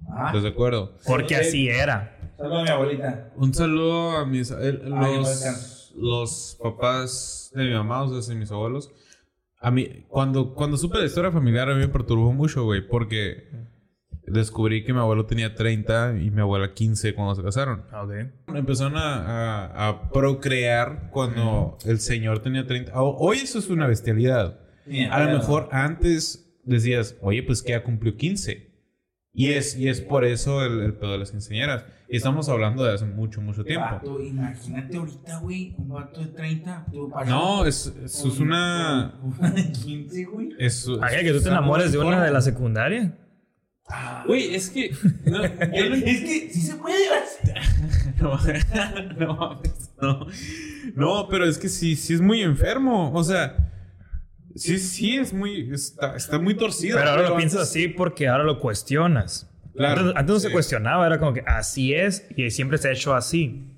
Ah, 0.09 0.27
¿Estás 0.29 0.43
de 0.43 0.49
acuerdo? 0.51 0.97
Porque 1.07 1.37
así 1.37 1.69
era. 1.69 2.19
saludo 2.37 2.59
a 2.59 2.63
mi 2.65 2.69
abuelita. 2.71 3.33
Un 3.37 3.55
saludo 3.55 4.11
a 4.17 4.27
mis 4.27 4.51
el- 4.51 4.83
Ay, 4.85 4.91
no 4.91 5.19
los, 5.19 5.93
los 5.97 6.59
papás 6.63 7.51
de 7.55 7.65
mi 7.65 7.73
mamá, 7.75 8.03
o 8.03 8.21
sea, 8.23 8.35
mis 8.35 8.51
abuelos. 8.51 8.93
A 9.61 9.71
mí, 9.71 10.05
cuando, 10.09 10.55
cuando 10.55 10.77
supe 10.77 10.99
la 10.99 11.05
historia 11.05 11.31
familiar, 11.31 11.71
a 11.71 11.75
mí 11.75 11.81
me 11.81 11.89
perturbó 11.89 12.33
mucho, 12.33 12.65
güey, 12.65 12.87
porque 12.87 13.49
descubrí 14.27 14.85
que 14.85 14.93
mi 14.93 14.99
abuelo 14.99 15.27
tenía 15.27 15.55
30 15.55 16.17
y 16.21 16.31
mi 16.31 16.41
abuela 16.41 16.73
15 16.75 17.15
cuando 17.15 17.35
se 17.37 17.43
casaron. 17.43 17.85
Ok. 17.95 18.55
Empezaron 18.57 18.97
a, 18.97 19.67
a- 19.67 19.89
a 19.89 20.11
procrear 20.11 21.11
cuando 21.13 21.77
el 21.85 22.01
señor 22.01 22.41
tenía 22.41 22.67
30. 22.67 23.01
O- 23.01 23.17
Hoy 23.19 23.39
eso 23.39 23.59
es 23.61 23.69
una 23.69 23.87
bestialidad. 23.87 24.59
Mira, 24.87 25.15
A 25.15 25.25
lo 25.25 25.39
mejor 25.39 25.69
antes 25.73 26.49
decías, 26.65 27.17
oye, 27.21 27.43
pues 27.43 27.63
que 27.63 27.71
ya 27.71 27.83
cumplió 27.83 28.17
15. 28.17 28.71
Y 29.35 29.53
es, 29.53 29.77
y 29.79 29.89
es 29.89 30.03
por 30.03 30.27
eso 30.27 30.63
el, 30.63 30.81
el 30.81 30.93
pedo 30.93 31.13
de 31.13 31.19
las 31.19 31.31
quinceañeras. 31.31 31.87
Y 32.07 32.17
estamos 32.19 32.51
hablando 32.51 32.85
de 32.85 32.93
hace 32.93 33.07
mucho, 33.07 33.41
mucho 33.41 33.65
tiempo. 33.65 33.87
Vato, 33.91 34.21
imagínate 34.23 34.99
ahorita, 34.99 35.39
güey, 35.39 35.75
un 35.79 35.89
vato 35.89 36.21
de 36.21 36.27
30. 36.27 36.87
tú, 36.93 37.09
para- 37.09 37.31
No, 37.31 37.65
es, 37.65 37.87
es, 38.05 38.23
es 38.27 38.39
una... 38.39 39.19
Una 39.23 39.51
de 39.51 39.73
15, 39.73 40.25
güey. 40.27 40.51
Es, 40.59 40.87
Ay, 41.01 41.25
que 41.25 41.33
tú 41.33 41.41
te 41.41 41.49
enamores 41.49 41.93
de 41.93 41.99
una 41.99 42.23
de 42.23 42.31
la 42.31 42.43
secundaria. 42.43 43.17
Güey, 44.27 44.55
es 44.55 44.69
que... 44.69 44.91
No, 45.25 45.43
yo 45.75 45.89
no- 45.89 45.95
Es 45.97 46.21
que 46.21 46.51
sí 46.53 46.61
se 46.61 46.77
puede. 46.77 46.97
no, 48.21 48.39
no, 49.19 49.35
mames, 49.37 49.91
no. 50.01 50.27
No, 50.95 51.29
pero 51.31 51.47
es 51.47 51.57
que 51.57 51.71
sí, 51.71 51.97
sí 51.97 52.13
es 52.13 52.21
muy 52.21 52.43
enfermo. 52.43 53.11
O 53.15 53.25
sea, 53.25 53.72
sí, 54.55 54.79
sí 54.79 55.17
es 55.17 55.33
muy... 55.33 55.73
Está, 55.73 56.17
está 56.17 56.39
muy 56.39 56.55
torcido. 56.55 56.99
Pero 56.99 57.11
ahora 57.11 57.23
lo 57.23 57.29
antes- 57.29 57.39
piensas 57.39 57.61
así 57.63 57.89
porque 57.89 58.29
ahora 58.29 58.45
lo 58.45 58.59
cuestionas. 58.59 59.49
Claro, 59.75 60.01
antes, 60.01 60.17
antes 60.17 60.35
no 60.35 60.41
se 60.41 60.49
sí. 60.49 60.53
cuestionaba, 60.53 61.07
era 61.07 61.19
como 61.19 61.33
que 61.33 61.43
así 61.47 61.95
es 61.95 62.27
y 62.37 62.51
siempre 62.51 62.79
se 62.79 62.89
ha 62.89 62.93
hecho 62.93 63.15
así. 63.15 63.69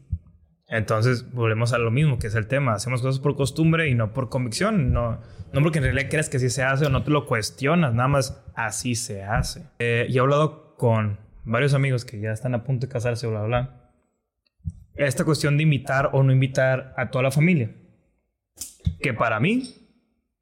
Entonces 0.67 1.31
volvemos 1.33 1.73
a 1.73 1.79
lo 1.79 1.91
mismo, 1.91 2.19
que 2.19 2.27
es 2.27 2.35
el 2.35 2.47
tema. 2.49 2.75
Hacemos 2.75 3.03
cosas 3.03 3.21
por 3.21 3.37
costumbre 3.37 3.89
y 3.89 3.95
no 3.95 4.13
por 4.13 4.29
convicción. 4.29 4.93
No, 4.93 5.21
no 5.53 5.63
porque 5.63 5.79
en 5.79 5.85
realidad 5.85 6.09
creas 6.11 6.29
que 6.29 6.39
así 6.39 6.51
se 6.51 6.63
hace 6.63 6.87
o 6.87 6.89
no 6.89 7.05
te 7.05 7.11
lo 7.11 7.27
cuestionas, 7.27 7.95
nada 7.95 8.09
más 8.09 8.43
así 8.57 8.95
se 8.95 9.23
hace. 9.23 9.67
Eh, 9.79 10.07
y 10.09 10.17
he 10.17 10.21
hablado 10.21 10.75
con 10.77 11.21
varios 11.45 11.75
amigos 11.75 12.05
que 12.05 12.19
ya 12.19 12.33
están 12.33 12.55
a 12.55 12.65
punto 12.65 12.87
de 12.87 12.93
casarse, 12.93 13.27
bla, 13.27 13.43
bla. 13.43 13.93
Esta 14.97 15.25
cuestión 15.25 15.57
de 15.57 15.63
invitar 15.65 16.11
o 16.13 16.23
no 16.23 16.33
invitar 16.33 16.95
a 16.97 17.11
toda 17.11 17.23
la 17.23 17.31
familia. 17.31 17.71
Que 19.01 19.13
para 19.13 19.39
mí, 19.39 19.84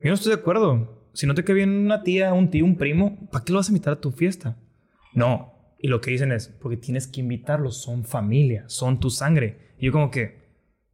yo 0.03 0.09
no 0.09 0.15
estoy 0.15 0.35
de 0.35 0.41
acuerdo. 0.41 1.03
Si 1.13 1.27
no 1.27 1.35
te 1.35 1.45
cae 1.45 1.55
bien 1.55 1.71
una 1.71 2.03
tía, 2.03 2.33
un 2.33 2.51
tío, 2.51 2.65
un 2.65 2.77
primo, 2.77 3.29
¿para 3.31 3.45
qué 3.45 3.53
lo 3.53 3.59
vas 3.59 3.69
a 3.69 3.73
invitar 3.73 3.93
a 3.93 4.01
tu 4.01 4.11
fiesta? 4.13 4.57
No. 5.15 5.53
Y 5.79 5.89
lo 5.89 6.01
que 6.01 6.11
dicen 6.11 6.33
es, 6.33 6.49
porque 6.49 6.77
tienes 6.77 7.07
que 7.07 7.21
invitarlos, 7.21 7.83
son 7.83 8.05
familia, 8.05 8.65
son 8.69 9.01
tu 9.01 9.11
sangre. 9.11 9.75
Y 9.79 9.87
yo 9.87 9.93
como 9.93 10.11
que, 10.11 10.41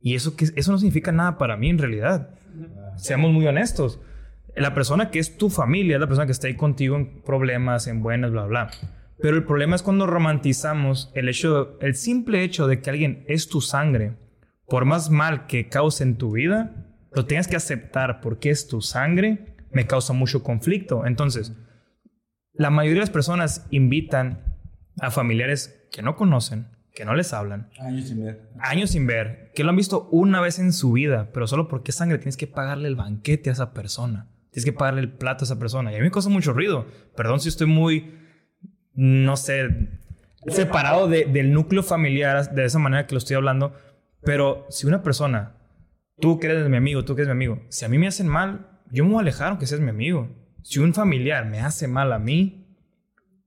y 0.01 0.15
eso, 0.15 0.35
que, 0.35 0.47
eso 0.57 0.73
no 0.73 0.79
significa 0.79 1.13
nada 1.13 1.39
para 1.39 1.57
mí 1.57 1.69
en 1.69 1.79
realidad. 1.79 2.31
Seamos 2.97 3.33
muy 3.33 3.47
honestos. 3.47 4.01
La 4.57 4.75
persona 4.75 5.11
que 5.11 5.19
es 5.19 5.37
tu 5.37 5.51
familia 5.51 5.97
es 5.97 6.01
la 6.01 6.07
persona 6.07 6.27
que 6.27 6.33
está 6.33 6.49
ahí 6.49 6.57
contigo 6.57 6.97
en 6.97 7.23
problemas, 7.23 7.87
en 7.87 8.03
buenas, 8.03 8.33
bla, 8.33 8.47
bla. 8.47 8.71
Pero 9.21 9.37
el 9.37 9.45
problema 9.45 9.77
es 9.77 9.83
cuando 9.83 10.07
romantizamos 10.07 11.13
el 11.15 11.29
hecho, 11.29 11.79
el 11.81 11.95
simple 11.95 12.43
hecho 12.43 12.67
de 12.67 12.81
que 12.81 12.91
alguien 12.91 13.25
es 13.29 13.49
tu 13.49 13.61
sangre, 13.61 14.17
por 14.67 14.85
más 14.85 15.11
mal 15.11 15.47
que 15.47 15.69
cause 15.69 16.03
en 16.03 16.17
tu 16.17 16.33
vida, 16.33 16.88
lo 17.13 17.27
tengas 17.27 17.49
que 17.49 17.57
aceptar 17.57 18.21
porque 18.21 18.51
es 18.51 18.69
tu 18.69 18.81
sangre, 18.81 19.57
me 19.71 19.87
causa 19.87 20.13
mucho 20.13 20.43
conflicto. 20.43 21.07
Entonces, 21.07 21.53
la 22.53 22.71
mayoría 22.71 22.97
de 23.01 23.07
las 23.07 23.11
personas 23.11 23.67
invitan 23.71 24.45
a 25.01 25.11
familiares 25.11 25.87
que 25.93 26.03
no 26.03 26.17
conocen, 26.17 26.67
que 26.95 27.05
no 27.05 27.15
les 27.15 27.33
hablan, 27.33 27.71
Años 27.79 28.09
sin 28.09 28.25
ver. 28.25 28.51
años 28.61 28.91
sin 28.91 29.07
ver, 29.07 29.53
que 29.55 29.63
lo 29.65 29.71
han 29.71 29.77
visto 29.77 30.09
una 30.11 30.41
vez 30.41 30.59
en 30.59 30.73
su 30.73 30.93
vida, 30.93 31.31
pero 31.33 31.47
solo 31.47 31.69
porque 31.69 31.93
es 31.93 31.97
sangre 31.97 32.19
tienes 32.19 32.37
que 32.37 32.47
pagarle 32.49 32.89
el 32.89 32.97
banquete 32.97 33.51
a 33.51 33.53
esa 33.53 33.73
persona. 33.73 34.27
Tienes 34.51 34.65
que 34.65 34.73
pagarle 34.73 35.03
el 35.03 35.13
plato 35.13 35.45
a 35.45 35.47
esa 35.47 35.59
persona. 35.59 35.93
Y 35.93 35.95
a 35.95 35.99
mí 35.99 36.05
me 36.05 36.11
causa 36.11 36.31
mucho 36.31 36.53
ruido. 36.53 36.87
Perdón 37.15 37.39
si 37.39 37.49
estoy 37.51 37.67
muy, 37.69 38.15
no 38.95 39.37
sé, 39.37 40.01
separado 40.49 41.07
de- 41.07 41.27
del 41.27 41.53
núcleo 41.53 41.83
familiar 41.83 42.53
de 42.55 42.65
esa 42.65 42.79
manera 42.79 43.07
que 43.07 43.15
lo 43.15 43.19
estoy 43.19 43.37
hablando. 43.37 43.75
Pero 44.23 44.67
si 44.71 44.87
una 44.87 45.03
persona, 45.03 45.55
tú 46.21 46.39
que 46.39 46.47
eres 46.47 46.69
mi 46.69 46.77
amigo, 46.77 47.05
tú 47.05 47.15
que 47.15 47.23
eres 47.23 47.29
mi 47.29 47.45
amigo, 47.45 47.63
si 47.69 47.85
a 47.85 47.89
mí 47.89 47.99
me 47.99 48.07
hacen 48.07 48.29
mal, 48.29 48.69
yo 48.91 49.05
me 49.05 49.11
voy 49.11 49.19
a 49.19 49.23
alejar 49.23 49.49
aunque 49.49 49.67
seas 49.67 49.81
mi 49.81 49.91
amigo. 49.91 50.29
Si 50.63 50.79
un 50.79 50.95
familiar 50.95 51.47
me 51.47 51.61
hace 51.61 51.89
mal 51.89 52.13
a 52.13 52.19
mí, 52.19 52.67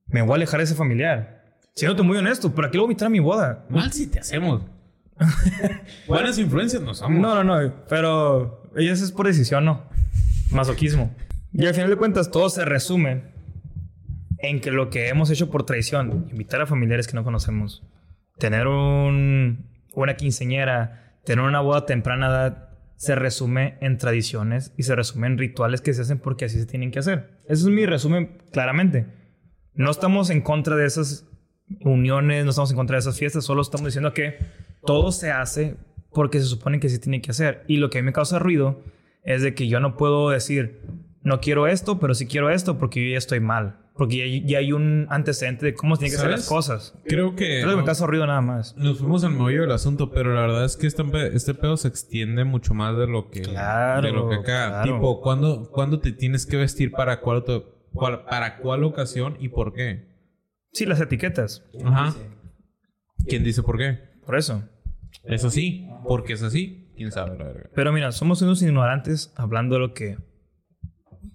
me 0.07 0.21
voy 0.21 0.33
a 0.33 0.35
alejar 0.35 0.59
de 0.59 0.65
ese 0.65 0.75
familiar. 0.75 1.59
Siéndote 1.75 2.03
muy 2.03 2.17
honesto, 2.17 2.53
¿para 2.53 2.69
qué 2.69 2.77
lo 2.77 2.83
voy 2.83 2.89
a 2.89 2.91
invitar 2.91 3.07
a 3.07 3.09
mi 3.09 3.19
boda? 3.19 3.65
Mal 3.69 3.91
si 3.91 4.07
te 4.07 4.19
hacemos. 4.19 4.63
Buenas 6.07 6.37
influencias 6.37 6.81
nos 6.81 6.97
somos. 6.97 7.19
No, 7.19 7.43
no, 7.43 7.43
no, 7.43 7.73
pero 7.87 8.63
eso 8.75 9.05
es 9.05 9.11
por 9.11 9.27
decisión, 9.27 9.65
no. 9.65 9.83
Masoquismo. 10.51 11.15
Y 11.53 11.65
al 11.65 11.73
final 11.73 11.89
de 11.89 11.95
cuentas, 11.95 12.31
todo 12.31 12.49
se 12.49 12.65
resume 12.65 13.23
en 14.39 14.59
que 14.59 14.71
lo 14.71 14.89
que 14.89 15.09
hemos 15.09 15.29
hecho 15.29 15.49
por 15.49 15.65
traición, 15.65 16.27
invitar 16.31 16.61
a 16.61 16.65
familiares 16.65 17.07
que 17.07 17.13
no 17.13 17.23
conocemos, 17.23 17.83
tener 18.37 18.67
un, 18.67 19.69
una 19.93 20.15
quinceñera, 20.15 21.10
tener 21.23 21.45
una 21.45 21.61
boda 21.61 21.79
a 21.79 21.85
temprana 21.85 22.27
edad, 22.27 22.69
se 22.95 23.15
resume 23.15 23.77
en 23.81 23.97
tradiciones 23.97 24.73
y 24.77 24.83
se 24.83 24.95
resume 24.95 25.27
en 25.27 25.37
rituales 25.37 25.81
que 25.81 25.93
se 25.93 26.03
hacen 26.03 26.19
porque 26.19 26.45
así 26.45 26.59
se 26.59 26.67
tienen 26.67 26.91
que 26.91 26.99
hacer. 26.99 27.39
Ese 27.45 27.63
es 27.63 27.67
mi 27.67 27.85
resumen 27.85 28.37
claramente. 28.51 29.07
No 29.73 29.89
estamos 29.89 30.29
en 30.29 30.41
contra 30.41 30.75
de 30.75 30.85
esas 30.85 31.27
uniones, 31.83 32.43
no 32.43 32.51
estamos 32.51 32.71
en 32.71 32.77
contra 32.77 32.95
de 32.95 32.99
esas 32.99 33.17
fiestas, 33.17 33.45
solo 33.45 33.61
estamos 33.61 33.87
diciendo 33.87 34.13
que 34.13 34.37
todo 34.85 35.11
se 35.11 35.31
hace 35.31 35.77
porque 36.13 36.39
se 36.39 36.45
supone 36.45 36.79
que 36.79 36.89
se 36.89 36.99
tiene 36.99 37.21
que 37.21 37.31
hacer. 37.31 37.63
Y 37.67 37.77
lo 37.77 37.89
que 37.89 37.97
a 37.97 38.01
mí 38.01 38.05
me 38.05 38.13
causa 38.13 38.37
ruido 38.37 38.83
es 39.23 39.41
de 39.41 39.55
que 39.55 39.67
yo 39.67 39.79
no 39.79 39.97
puedo 39.97 40.29
decir, 40.29 40.81
no 41.23 41.39
quiero 41.39 41.67
esto, 41.67 41.99
pero 41.99 42.13
sí 42.13 42.27
quiero 42.27 42.49
esto 42.49 42.77
porque 42.77 43.03
yo 43.03 43.11
ya 43.11 43.17
estoy 43.17 43.39
mal. 43.39 43.80
Porque 44.01 44.17
ya, 44.41 44.47
ya 44.47 44.57
hay 44.57 44.71
un 44.73 45.05
antecedente 45.11 45.63
de 45.67 45.75
cómo 45.75 45.95
tienen 45.95 46.17
que 46.17 46.21
ser 46.21 46.31
las 46.31 46.45
¿Sabes? 46.45 46.49
cosas. 46.49 46.95
Creo 47.05 47.35
que. 47.35 47.61
Creo 47.61 47.77
que 47.77 47.83
me 47.83 48.07
ruido 48.07 48.25
nada 48.25 48.41
más. 48.41 48.75
Nos 48.75 48.97
fuimos 48.97 49.23
al 49.23 49.33
meollo 49.33 49.61
del 49.61 49.71
asunto, 49.71 50.09
pero 50.09 50.33
la 50.33 50.41
verdad 50.41 50.65
es 50.65 50.75
que 50.75 50.87
este, 50.87 51.03
este 51.35 51.53
pedo 51.53 51.77
se 51.77 51.87
extiende 51.87 52.43
mucho 52.43 52.73
más 52.73 52.97
de 52.97 53.05
lo 53.05 53.29
que. 53.29 53.41
Claro, 53.43 54.01
De 54.01 54.11
lo 54.11 54.27
que 54.27 54.37
acá. 54.37 54.69
claro. 54.69 54.91
Tipo, 54.95 55.21
¿cuándo, 55.21 55.69
¿cuándo 55.71 55.99
te 55.99 56.13
tienes 56.13 56.47
que 56.47 56.57
vestir 56.57 56.89
para 56.89 57.19
cuál, 57.21 57.43
cuál- 57.93 58.25
para 58.25 58.57
cuál 58.57 58.83
ocasión 58.85 59.37
y 59.39 59.49
por 59.49 59.71
qué? 59.71 60.09
Sí, 60.73 60.87
las 60.87 60.99
etiquetas. 60.99 61.63
Ajá. 61.85 62.15
¿Quién 63.27 63.43
dice 63.43 63.61
por 63.61 63.77
qué? 63.77 63.99
Por 64.25 64.35
eso. 64.35 64.63
Es 65.25 65.45
así. 65.45 65.87
Porque 66.07 66.33
es 66.33 66.41
así. 66.41 66.91
¿Quién 66.95 67.11
sabe 67.11 67.37
la? 67.37 67.53
Pero 67.75 67.93
mira, 67.93 68.11
somos 68.11 68.41
unos 68.41 68.63
ignorantes 68.63 69.31
hablando 69.35 69.75
de 69.75 69.79
lo 69.81 69.93
que 69.93 70.17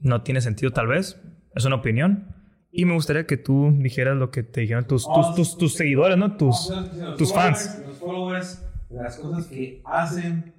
no 0.00 0.22
tiene 0.22 0.40
sentido 0.40 0.72
tal 0.72 0.88
vez. 0.88 1.22
Es 1.54 1.64
una 1.64 1.76
opinión. 1.76 2.34
Y 2.78 2.84
me 2.84 2.92
gustaría 2.92 3.26
que 3.26 3.38
tú 3.38 3.72
dijeras 3.78 4.18
lo 4.18 4.30
que 4.30 4.42
te 4.42 4.60
dijeron 4.60 4.86
tus, 4.86 5.06
tus, 5.10 5.34
tus, 5.34 5.56
tus 5.56 5.74
seguidores, 5.74 6.18
¿no? 6.18 6.36
Tus, 6.36 6.70
tus 7.16 7.32
fans. 7.32 7.82
Los 7.86 7.96
followers, 7.96 8.62
las 8.90 9.16
cosas 9.16 9.46
que 9.46 9.80
hacen 9.82 10.52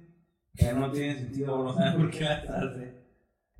que 0.56 0.72
no 0.72 0.90
tienen 0.90 1.16
sentido 1.16 1.62
no 1.62 1.72
saben 1.72 1.94
por 1.94 2.10
qué 2.10 2.24
las 2.24 2.50
hacen. 2.50 2.92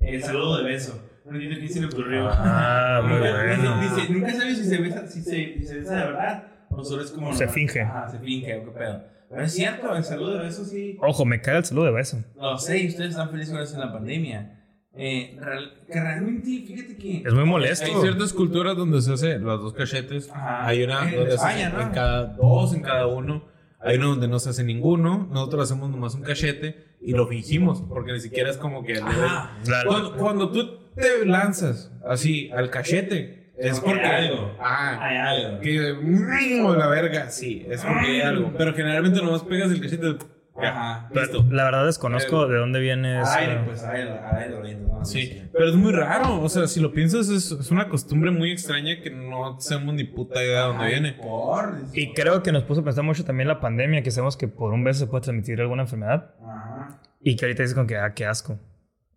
El 0.01 0.21
saludo 0.21 0.57
de 0.57 0.63
beso. 0.65 1.01
No 1.23 1.31
entiendo 1.31 1.57
quién 1.57 1.71
se 1.71 1.79
le 1.79 1.85
ocurrió. 1.85 2.27
Ah, 2.29 3.01
muy 3.07 3.19
bueno. 3.19 3.81
Dice, 3.81 4.11
nunca 4.11 4.33
sabes 4.33 4.57
si 4.57 4.65
se 4.65 4.77
besa, 4.81 5.07
si 5.07 5.21
se, 5.21 5.53
si 5.59 5.65
se 5.65 5.75
besa 5.75 5.95
de 5.95 6.05
verdad 6.05 6.43
o 6.69 6.83
solo 6.83 7.03
es 7.03 7.11
como. 7.11 7.33
Se 7.33 7.47
finge. 7.47 7.79
Ajá, 7.79 8.09
se 8.09 8.19
finge 8.19 8.57
o 8.57 8.65
qué 8.65 8.71
pedo. 8.71 9.03
Pero 9.29 9.41
es 9.41 9.53
cierto, 9.53 9.95
el 9.95 10.03
saludo 10.03 10.33
de 10.33 10.43
beso 10.43 10.65
sí. 10.65 10.97
Ojo, 11.01 11.23
me 11.23 11.39
cae 11.39 11.57
el 11.59 11.63
saludo 11.63 11.85
de 11.85 11.91
beso. 11.91 12.17
Lo 12.35 12.57
sé, 12.57 12.79
y 12.79 12.87
ustedes 12.89 13.11
están 13.11 13.29
felices 13.29 13.53
con 13.53 13.61
eso 13.61 13.75
en 13.75 13.79
la 13.79 13.93
pandemia. 13.93 14.58
Eh, 15.01 15.37
real- 15.39 15.73
que 15.87 15.99
realmente, 16.01 16.49
fíjate 16.67 16.97
que. 16.97 17.23
Es 17.25 17.33
muy 17.33 17.45
molesto. 17.45 17.85
Hay 17.85 17.93
ciertas 18.01 18.33
culturas 18.33 18.75
donde 18.75 19.01
se 19.01 19.13
hace 19.13 19.39
los 19.39 19.61
dos 19.61 19.73
cachetes. 19.73 20.29
Ajá. 20.29 20.67
Hay 20.67 20.83
una 20.83 21.07
En 21.09 21.15
donde 21.15 21.29
se 21.31 21.35
España, 21.35 21.67
hace 21.67 21.77
¿no? 21.77 21.81
en 21.83 21.89
cada 21.91 22.23
dos, 22.25 22.73
en 22.75 22.81
cada 22.81 23.07
uno. 23.07 23.45
Hay 23.81 23.95
uno 23.97 24.09
donde 24.09 24.27
no 24.27 24.39
se 24.39 24.49
hace 24.49 24.63
ninguno, 24.65 25.29
nosotros 25.31 25.63
hacemos 25.71 25.89
nomás 25.89 26.13
un 26.13 26.21
cachete 26.23 26.97
y 26.99 27.13
lo 27.13 27.27
fingimos, 27.27 27.81
porque 27.87 28.11
ni 28.11 28.19
siquiera 28.19 28.49
es 28.49 28.57
como 28.57 28.83
que... 28.83 28.97
Ajá. 28.97 29.51
Cuando, 29.87 30.17
cuando 30.17 30.51
tú 30.51 30.79
te 30.95 31.25
lanzas 31.25 31.89
así 32.05 32.51
al 32.51 32.69
cachete, 32.69 33.53
es 33.57 33.79
Porque 33.79 34.01
hay 34.01 34.27
algo. 34.27 34.53
Ah, 34.59 34.99
Hay 35.01 35.17
algo. 35.45 35.59
que... 35.61 35.93
mm, 35.93 36.77
la 36.77 36.87
verga, 36.87 37.29
sí, 37.29 37.65
es 37.69 37.81
porque 37.85 38.05
hay 38.07 38.21
algo. 38.21 38.51
Pero 38.57 38.73
generalmente 38.73 39.21
nomás 39.21 39.43
pegas 39.43 39.71
el 39.71 39.79
cachete... 39.81 40.17
Ajá. 40.67 41.09
listo. 41.13 41.45
La 41.49 41.63
verdad 41.65 41.85
desconozco 41.85 42.47
de 42.47 42.57
dónde 42.57 42.79
viene 42.79 43.21
eso. 43.21 43.31
Aire, 43.31 43.61
pues 43.65 43.83
aire, 43.83 44.11
aire, 44.31 44.55
aire, 44.63 44.75
¿no? 44.75 45.05
Sí, 45.05 45.43
pero 45.53 45.69
es 45.69 45.75
muy 45.75 45.91
raro, 45.93 46.41
o 46.41 46.49
sea, 46.49 46.67
si 46.67 46.79
lo 46.79 46.91
piensas 46.91 47.29
es, 47.29 47.51
es 47.51 47.71
una 47.71 47.87
costumbre 47.89 48.31
muy 48.31 48.51
extraña 48.51 49.01
que 49.01 49.09
no 49.09 49.59
sabemos 49.61 49.95
ni 49.95 50.03
puta 50.03 50.43
idea 50.43 50.61
de 50.61 50.67
dónde 50.67 50.83
Ay, 50.85 50.91
viene. 50.93 51.13
por- 51.13 51.73
Y 51.93 52.13
creo 52.13 52.43
que 52.43 52.51
nos 52.51 52.63
puso 52.63 52.81
a 52.81 52.83
pensar 52.83 53.03
mucho 53.03 53.23
también 53.23 53.47
la 53.47 53.59
pandemia, 53.59 54.03
que 54.03 54.11
sabemos 54.11 54.35
que 54.37 54.47
por 54.47 54.73
un 54.73 54.83
beso 54.83 54.99
se 54.99 55.07
puede 55.07 55.21
transmitir 55.23 55.59
alguna 55.61 55.83
enfermedad. 55.83 56.35
Ajá. 56.41 57.01
Y 57.21 57.35
que 57.35 57.45
ahorita 57.45 57.63
dices 57.63 57.75
con 57.75 57.87
que, 57.87 57.97
ah, 57.97 58.13
qué 58.13 58.25
asco. 58.25 58.59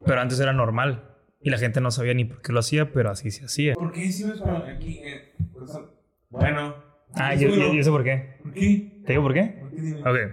Pero 0.04 0.20
antes 0.20 0.38
era 0.40 0.52
normal. 0.52 1.08
Y 1.44 1.50
la 1.50 1.58
gente 1.58 1.80
no 1.80 1.90
sabía 1.90 2.14
ni 2.14 2.24
por 2.24 2.40
qué 2.40 2.52
lo 2.52 2.60
hacía, 2.60 2.92
pero 2.92 3.10
así 3.10 3.30
se 3.32 3.44
hacía. 3.44 3.74
¿Por 3.74 3.92
qué 3.92 4.04
hicimos 4.04 4.40
aquí? 4.42 5.00
eh, 5.04 5.32
pues, 5.52 5.72
bueno. 6.30 6.74
Ah, 7.14 7.34
yo, 7.34 7.48
yo, 7.48 7.72
yo 7.74 7.82
sé 7.82 7.90
por 7.90 8.04
qué. 8.04 8.36
¿Por 8.42 8.52
qué? 8.54 9.02
¿Te 9.04 9.12
digo 9.12 9.22
por 9.22 9.34
qué? 9.34 9.58
¿Por 9.60 9.70
qué? 9.70 9.94
Ok. 10.26 10.32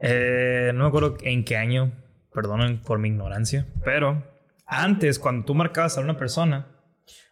Eh, 0.00 0.70
no 0.74 0.84
me 0.84 0.88
acuerdo 0.88 1.16
en 1.22 1.44
qué 1.44 1.56
año, 1.56 1.92
perdonen 2.32 2.80
por 2.82 2.98
mi 2.98 3.08
ignorancia, 3.08 3.66
pero 3.84 4.24
antes, 4.66 5.18
cuando 5.18 5.44
tú 5.44 5.54
marcabas 5.54 5.98
a 5.98 6.00
una 6.00 6.16
persona, 6.16 6.74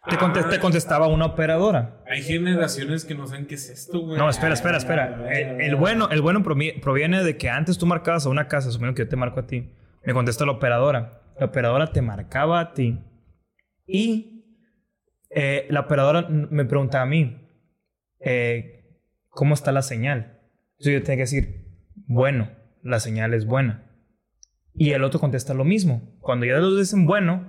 te, 0.09 0.15
Ah. 0.19 0.47
te 0.49 0.59
contestaba 0.59 1.07
una 1.07 1.25
operadora. 1.27 2.01
Hay 2.09 2.21
generaciones 2.23 3.05
que 3.05 3.13
no 3.13 3.27
saben 3.27 3.45
qué 3.45 3.55
es 3.55 3.69
esto, 3.69 3.99
güey. 3.99 4.17
No, 4.17 4.27
espera, 4.29 4.53
espera, 4.53 4.77
espera. 4.77 5.31
El, 5.31 5.61
el 5.61 5.75
bueno, 5.75 6.09
el 6.09 6.21
bueno 6.21 6.41
provi- 6.43 6.79
proviene 6.81 7.23
de 7.23 7.37
que 7.37 7.49
antes 7.49 7.77
tú 7.77 7.85
marcabas 7.85 8.25
a 8.25 8.29
una 8.29 8.47
casa, 8.47 8.69
asumiendo 8.69 8.95
que 8.95 9.03
yo 9.03 9.09
te 9.09 9.15
marco 9.15 9.39
a 9.39 9.47
ti. 9.47 9.71
Me 10.03 10.13
contesta 10.13 10.45
la 10.45 10.53
operadora. 10.53 11.21
La 11.39 11.45
operadora 11.47 11.87
te 11.91 12.01
marcaba 12.01 12.59
a 12.59 12.73
ti. 12.73 12.99
Y 13.85 14.45
eh, 15.29 15.67
la 15.69 15.81
operadora 15.81 16.27
me 16.29 16.65
preguntaba 16.65 17.03
a 17.03 17.07
mí, 17.07 17.47
eh, 18.19 18.97
¿cómo 19.29 19.53
está 19.53 19.71
la 19.71 19.81
señal? 19.83 20.39
Entonces 20.79 20.93
yo 20.93 21.03
tenía 21.03 21.17
que 21.17 21.21
decir, 21.29 21.66
bueno, 22.07 22.49
la 22.83 22.99
señal 22.99 23.33
es 23.33 23.45
buena. 23.45 23.83
Y 24.73 24.91
el 24.91 25.03
otro 25.03 25.19
contesta 25.19 25.53
lo 25.53 25.65
mismo. 25.65 26.17
Cuando 26.19 26.45
ya 26.45 26.53
los 26.53 26.71
dos 26.71 26.79
dicen 26.79 27.05
bueno, 27.05 27.47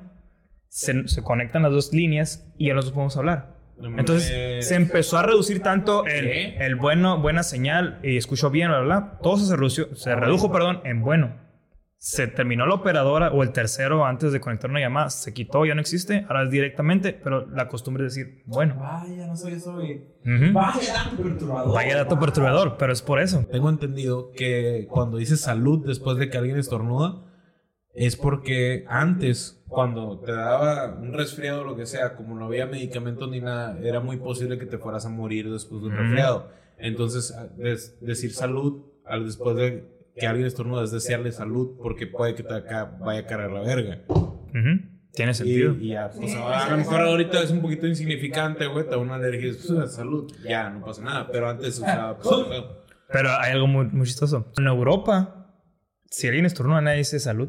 se, 0.69 1.09
se 1.09 1.23
conectan 1.23 1.63
las 1.63 1.73
dos 1.73 1.93
líneas 1.93 2.53
y 2.59 2.69
ya 2.69 2.75
los 2.75 2.87
dos 2.87 2.93
podemos 2.93 3.17
hablar. 3.17 3.59
Entonces 3.97 4.67
se 4.67 4.75
empezó 4.75 5.19
a 5.19 5.23
reducir 5.23 5.63
tanto 5.63 6.05
el, 6.07 6.27
el 6.29 6.75
bueno, 6.75 7.21
buena 7.21 7.43
señal 7.43 8.01
y 8.03 8.17
escucho 8.17 8.51
bien, 8.51 8.69
bla, 8.69 8.81
bla, 8.81 8.99
bla. 9.01 9.19
Todo 9.23 9.37
se 9.37 9.55
redució, 9.55 9.95
se 9.95 10.15
redujo, 10.15 10.51
perdón, 10.51 10.81
en 10.85 11.03
bueno. 11.03 11.48
Se 12.01 12.29
terminó 12.29 12.65
la 12.65 12.75
operadora 12.75 13.33
o 13.33 13.43
el 13.43 13.51
tercero 13.51 14.07
antes 14.07 14.33
de 14.33 14.41
conectar 14.41 14.71
una 14.71 14.79
llamada, 14.79 15.11
se 15.11 15.35
quitó, 15.35 15.67
ya 15.67 15.75
no 15.75 15.81
existe, 15.81 16.25
ahora 16.29 16.45
es 16.45 16.51
directamente, 16.51 17.13
pero 17.13 17.49
la 17.49 17.67
costumbre 17.67 18.07
es 18.07 18.15
decir, 18.15 18.43
bueno. 18.47 18.77
Vaya, 18.79 19.27
no 19.27 19.37
soy 19.37 19.55
eso, 19.55 19.75
güey. 19.75 20.05
Ujú. 20.25 20.53
Vaya 20.53 20.95
dato 20.95 21.17
perturbador. 21.21 21.75
Vaya 21.75 21.97
dato 21.97 22.21
perturbador, 22.21 22.77
pero 22.79 22.93
es 22.93 23.03
por 23.03 23.21
eso. 23.21 23.45
Tengo 23.51 23.69
entendido 23.69 24.31
que 24.31 24.87
cuando 24.89 25.17
dices 25.17 25.41
salud 25.41 25.85
después 25.85 26.19
de 26.19 26.31
que 26.31 26.39
alguien 26.39 26.57
estornuda, 26.57 27.25
es 27.95 28.15
porque 28.15 28.85
antes, 28.87 29.65
cuando 29.67 30.21
te 30.21 30.31
daba 30.31 30.95
un 31.01 31.13
resfriado 31.13 31.63
o 31.63 31.65
lo 31.65 31.75
que 31.75 31.85
sea, 31.85 32.15
como 32.15 32.37
no 32.37 32.45
había 32.45 32.67
medicamentos 32.67 33.29
ni 33.29 33.41
nada, 33.41 33.77
era 33.83 33.99
muy 33.99 34.19
posible 34.19 34.57
que 34.57 34.67
te 34.67 34.79
fueras 34.79 35.05
a 35.05 35.09
morir 35.09 35.51
después 35.51 35.83
de 35.83 35.89
un 35.89 35.97
resfriado. 35.97 36.49
Entonces, 36.79 37.35
decir 38.01 38.33
salud 38.33 38.85
al 39.05 39.25
después 39.25 39.57
de 39.57 39.98
que 40.19 40.27
alguien 40.27 40.47
estornuda 40.47 40.85
es 40.85 40.91
desearle 40.91 41.33
salud 41.33 41.79
porque 41.83 42.07
puede 42.07 42.35
que 42.35 42.43
te 42.43 42.55
acá 42.55 42.97
vaya 43.01 43.21
a 43.21 43.27
cargar 43.27 43.51
la 43.51 43.61
verga. 43.61 44.03
Ujú. 44.09 44.99
Tiene 45.13 45.35
sentido. 45.35 45.75
y 45.81 45.89
ya, 45.89 46.11
pues 46.11 46.35
a 46.35 46.71
lo 46.71 46.77
mejor 46.77 47.01
ahorita 47.01 47.43
es 47.43 47.51
un 47.51 47.61
poquito 47.61 47.87
insignificante, 47.87 48.67
güey, 48.67 48.85
te 48.85 48.91
da 48.91 48.99
una 48.99 49.17
alergia, 49.17 49.53
pues, 49.53 49.93
salud, 49.93 50.33
ya, 50.47 50.71
no 50.71 50.85
pasa 50.85 51.03
nada, 51.03 51.29
pero 51.33 51.49
antes 51.49 51.79
usaba, 51.79 52.19
pues, 52.19 52.47
Pero 53.11 53.31
hay 53.31 53.53
algo 53.53 53.67
muy, 53.67 53.87
muy 53.87 54.07
chistoso. 54.07 54.53
En 54.57 54.67
Europa, 54.67 55.57
si 56.11 56.29
alguien 56.29 56.47
estornuda, 56.47 56.81
nadie 56.83 56.99
dice 56.99 57.19
salud. 57.19 57.49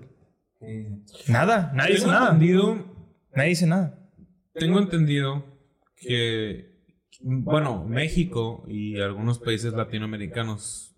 Nada, 1.28 1.72
nadie 1.76 1.96
dice 1.96 2.08
nada. 2.08 2.32
entendido 2.32 2.90
Nadie 3.36 3.50
dice 3.50 3.68
nada. 3.68 4.00
Tengo 4.54 4.80
entendido 4.80 5.46
que, 5.96 6.84
bueno, 7.22 7.86
México 7.86 8.66
y 8.68 9.00
algunos 9.00 9.40
países 9.40 9.74
latinoamericanos 9.74 10.96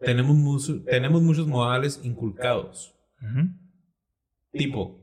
tenemos, 0.00 0.36
mucho- 0.36 0.82
tenemos 0.84 1.22
muchos 1.22 1.46
modales 1.46 2.00
inculcados. 2.04 2.94
Tipo, 4.52 5.00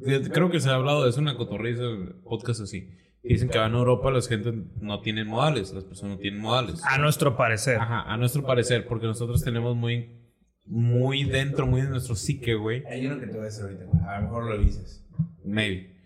de- 0.00 0.30
creo 0.30 0.50
que 0.50 0.60
se 0.60 0.70
ha 0.70 0.74
hablado 0.74 1.04
de 1.04 1.10
eso 1.10 1.18
en 1.20 1.24
una 1.28 1.36
cotorriza, 1.36 1.82
podcast 2.24 2.60
así. 2.60 2.90
Dicen 3.22 3.48
que 3.50 3.58
van 3.58 3.74
a 3.74 3.78
Europa 3.78 4.10
las 4.10 4.28
gente 4.28 4.52
no 4.80 5.00
tienen 5.00 5.26
modales, 5.26 5.72
las 5.74 5.84
personas 5.84 6.16
no 6.16 6.20
tienen 6.22 6.40
modales. 6.40 6.80
A 6.84 6.98
nuestro 6.98 7.36
parecer. 7.36 7.76
Ajá, 7.78 8.02
a 8.10 8.16
nuestro 8.16 8.42
parecer, 8.44 8.86
porque 8.86 9.06
nosotros 9.06 9.42
tenemos 9.42 9.76
muy, 9.76 10.16
muy 10.66 11.24
dentro, 11.24 11.66
muy 11.66 11.82
de 11.82 11.88
nuestro 11.90 12.14
psique, 12.14 12.54
güey. 12.54 12.84
Hay 12.86 13.06
uno 13.06 13.18
que 13.20 13.26
te 13.26 13.32
voy 13.32 13.42
a 13.42 13.44
decir 13.44 13.64
ahorita, 13.64 13.84
güey. 13.84 14.02
A 14.04 14.16
lo 14.18 14.22
mejor 14.22 14.44
lo 14.46 14.58
dices. 14.58 15.04
Maybe. 15.44 15.96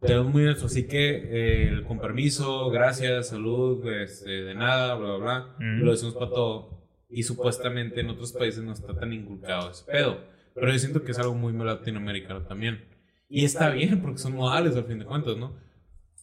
Tenemos 0.00 0.32
muy 0.32 0.44
nuestro 0.44 0.66
así 0.68 0.86
que 0.86 1.10
eh, 1.10 1.68
el 1.68 1.84
con 1.84 1.98
permiso, 1.98 2.70
gracias, 2.70 3.28
salud, 3.28 3.86
este, 3.92 4.30
de 4.30 4.54
nada, 4.54 4.94
bla, 4.94 5.16
bla, 5.16 5.18
bla. 5.18 5.56
Mm. 5.58 5.82
Lo 5.82 5.90
decimos 5.90 6.14
para 6.14 6.30
todo. 6.30 6.79
Y 7.10 7.22
supuestamente 7.24 8.00
en 8.00 8.10
otros 8.10 8.32
países 8.32 8.62
no 8.62 8.72
está 8.72 8.94
tan 8.94 9.12
inculcado 9.12 9.70
ese 9.70 9.84
pedo. 9.84 10.20
Pero 10.54 10.72
yo 10.72 10.78
siento 10.78 11.02
que 11.02 11.12
es 11.12 11.18
algo 11.18 11.34
muy 11.34 11.52
latinoamericano 11.52 12.42
también. 12.42 12.84
Y 13.28 13.44
está 13.44 13.70
bien, 13.70 14.00
porque 14.00 14.18
son 14.18 14.34
modales 14.34 14.76
al 14.76 14.84
fin 14.84 14.98
de 14.98 15.04
cuentas, 15.04 15.36
¿no? 15.36 15.54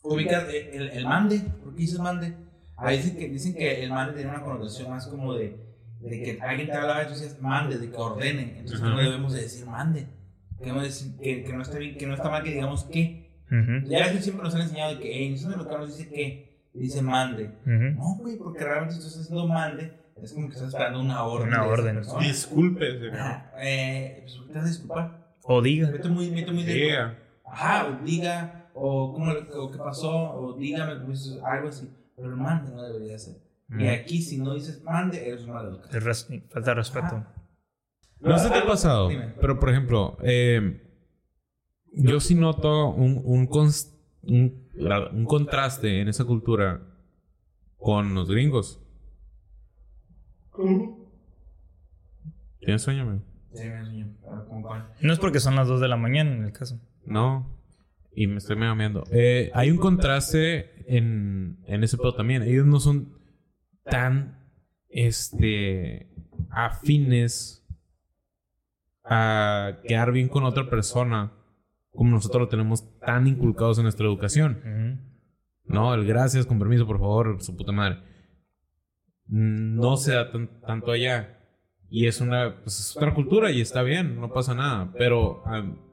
Ubicas 0.04 0.48
el, 0.54 0.90
el 0.90 1.06
mande. 1.06 1.40
¿Por 1.64 1.74
qué 1.74 1.82
dices 1.82 2.00
mande? 2.00 2.34
Ahí 2.78 2.98
dicen 2.98 3.18
que, 3.18 3.30
dicen 3.30 3.56
que 3.56 3.84
el 3.84 3.90
mande 3.90 4.14
tiene 4.14 4.30
una 4.30 4.44
connotación 4.44 4.92
más 4.92 5.08
como 5.08 5.34
de, 5.34 5.58
de 6.00 6.22
que 6.22 6.40
alguien 6.42 6.68
te 6.68 6.74
habla, 6.74 7.02
entonces 7.02 7.42
mande, 7.42 7.78
de 7.78 7.90
que 7.90 7.98
ordene. 7.98 8.60
Entonces 8.60 8.82
Ajá. 8.82 8.90
no 8.90 9.02
debemos 9.02 9.34
de 9.34 9.42
decir 9.42 9.66
mande. 9.66 10.08
Debemos 10.60 10.84
decir 10.84 11.18
que, 11.18 11.44
que 11.44 11.54
no 11.54 11.62
está 11.62 11.78
bien, 11.80 11.98
que 11.98 12.08
no 12.08 12.14
está 12.14 12.30
mal 12.30 12.44
que 12.44 12.52
digamos 12.52 12.84
que. 12.86 13.42
Ujú. 13.50 13.88
Ya 13.90 14.00
ves 14.00 14.12
que 14.12 14.22
siempre 14.22 14.44
nos 14.44 14.54
han 14.56 14.62
enseñado 14.62 14.96
de 14.96 15.02
que, 15.02 15.12
hey, 15.12 15.34
eso 15.34 15.50
de 15.50 15.58
lo 15.58 15.68
que 15.68 15.78
nos 15.78 15.98
dice 15.98 16.10
que, 16.10 16.62
dice 16.74 17.02
mande. 17.02 17.46
Ujú. 17.66 17.96
No, 17.96 18.16
güey, 18.20 18.38
porque 18.38 18.64
realmente 18.64 18.96
tú 18.96 19.08
estás 19.08 19.22
haciendo 19.22 19.48
mande, 19.48 19.94
es 20.22 20.34
como 20.34 20.48
que 20.48 20.54
estás 20.56 20.70
esperando 20.70 21.00
una 21.00 21.24
orden. 21.24 21.48
Una 21.50 21.64
de 21.64 21.70
orden. 21.70 22.02
Disculpe, 22.20 22.92
señor. 23.00 23.14
Ajá, 23.16 23.52
eh, 23.60 24.20
pues, 24.24 24.34
¿qué 24.46 24.48
te 24.48 24.54
vas 24.60 24.64
a 24.66 24.68
disculpar? 24.70 25.36
O 25.44 25.62
diga. 25.62 25.90
Vete 25.92 26.10
muy, 26.10 26.30
vete 26.30 26.52
muy 26.52 26.64
de- 26.64 26.74
Yeah. 26.88 27.18
Ajá, 27.46 27.88
o 27.88 28.04
diga, 28.06 28.70
o, 28.74 29.14
cómo, 29.14 29.32
o 29.32 29.72
qué 29.72 29.78
pasó, 29.78 30.12
o 30.34 30.54
dígame, 30.58 30.96
pues, 31.06 31.38
algo 31.46 31.70
así. 31.70 31.90
Pero 32.16 32.30
el 32.30 32.36
mande 32.36 32.72
no 32.72 32.82
debería 32.84 33.18
ser. 33.18 33.36
Y 33.70 33.84
Mm. 33.84 33.90
aquí, 33.90 34.22
si 34.22 34.38
no 34.40 34.54
dices 34.54 34.82
mande, 34.84 35.28
eres 35.30 35.44
un 35.44 35.52
mal 35.52 35.82
res- 35.92 36.28
falta 36.50 36.72
de 36.72 36.74
respeto. 36.76 37.26
No 38.20 38.38
sé 38.40 38.50
te 38.50 38.56
ha 38.58 38.66
pasado, 38.66 39.10
Dime. 39.10 39.34
pero 39.40 39.60
por 39.60 39.70
ejemplo, 39.70 40.18
eh, 40.24 40.82
yo 41.92 42.20
sí 42.20 42.34
noto 42.36 42.90
un, 42.90 43.22
un, 43.24 43.48
un 45.14 45.26
contraste 45.26 46.02
en 46.02 46.08
esa 46.08 46.26
cultura 46.26 46.82
con 47.78 48.14
los 48.16 48.30
gringos. 48.30 48.82
¿Tienes 52.60 52.82
sueño, 52.82 53.04
amigo? 53.04 53.24
Sí, 53.54 53.64
me 53.68 53.80
enseñó. 53.80 54.08
Ah, 54.30 54.44
¿cómo 54.48 54.62
cuál? 54.62 54.90
No 55.02 55.14
es 55.14 55.20
porque 55.20 55.40
son 55.40 55.56
las 55.56 55.68
2 55.68 55.82
de 55.82 55.88
la 55.88 55.98
mañana 55.98 56.32
en 56.32 56.44
el 56.44 56.52
caso. 56.52 56.80
No. 57.06 57.56
Y 58.14 58.28
me 58.28 58.38
estoy 58.38 58.56
meando. 58.56 59.04
Eh, 59.12 59.52
hay 59.54 59.70
un 59.72 59.78
contraste 59.78 60.84
en, 60.88 61.60
en 61.66 61.84
ese 61.84 61.98
pedo 61.98 62.16
también. 62.16 62.42
Ellos 62.44 62.66
no 62.66 62.80
son 62.80 63.14
tan 63.84 64.50
este 64.90 66.10
afines 66.50 67.66
a 69.04 69.78
quedar 69.88 70.12
bien 70.12 70.28
con 70.28 70.44
otra 70.44 70.70
persona 70.70 71.32
como 71.92 72.12
nosotros 72.12 72.42
lo 72.42 72.48
tenemos 72.48 72.98
tan 73.00 73.28
inculcados 73.28 73.80
en 73.80 73.84
nuestra 73.84 74.06
educación. 74.06 75.02
No, 75.66 75.94
el 75.94 76.06
gracias, 76.06 76.46
con 76.46 76.60
permiso, 76.60 76.86
por 76.86 77.00
favor, 77.00 77.42
su 77.42 77.58
puta 77.58 77.72
madre. 77.72 78.00
No 79.28 79.98
se 79.98 80.14
da 80.14 80.32
tan- 80.32 80.62
tanto 80.62 80.92
allá. 80.92 81.34
Y 81.90 82.08
es 82.08 82.20
una, 82.22 82.62
pues 82.64 82.80
es 82.80 82.98
otra 82.98 83.14
cultura 83.14 83.52
y 83.52 83.62
está 83.62 83.82
bien, 83.82 84.20
no 84.20 84.32
pasa 84.34 84.54
nada. 84.54 84.92
Pero 84.98 85.44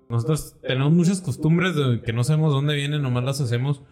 nosotros 0.09 0.57
tenemos 0.63 0.93
muchas 0.93 1.21
costumbres 1.21 1.75
de 1.77 2.03
que 2.03 2.13
no 2.13 2.25
sabemos 2.25 2.53
dónde 2.53 2.75
vienen, 2.75 3.03
nomás 3.03 3.25
las 3.25 3.41
hacemos. 3.41 3.83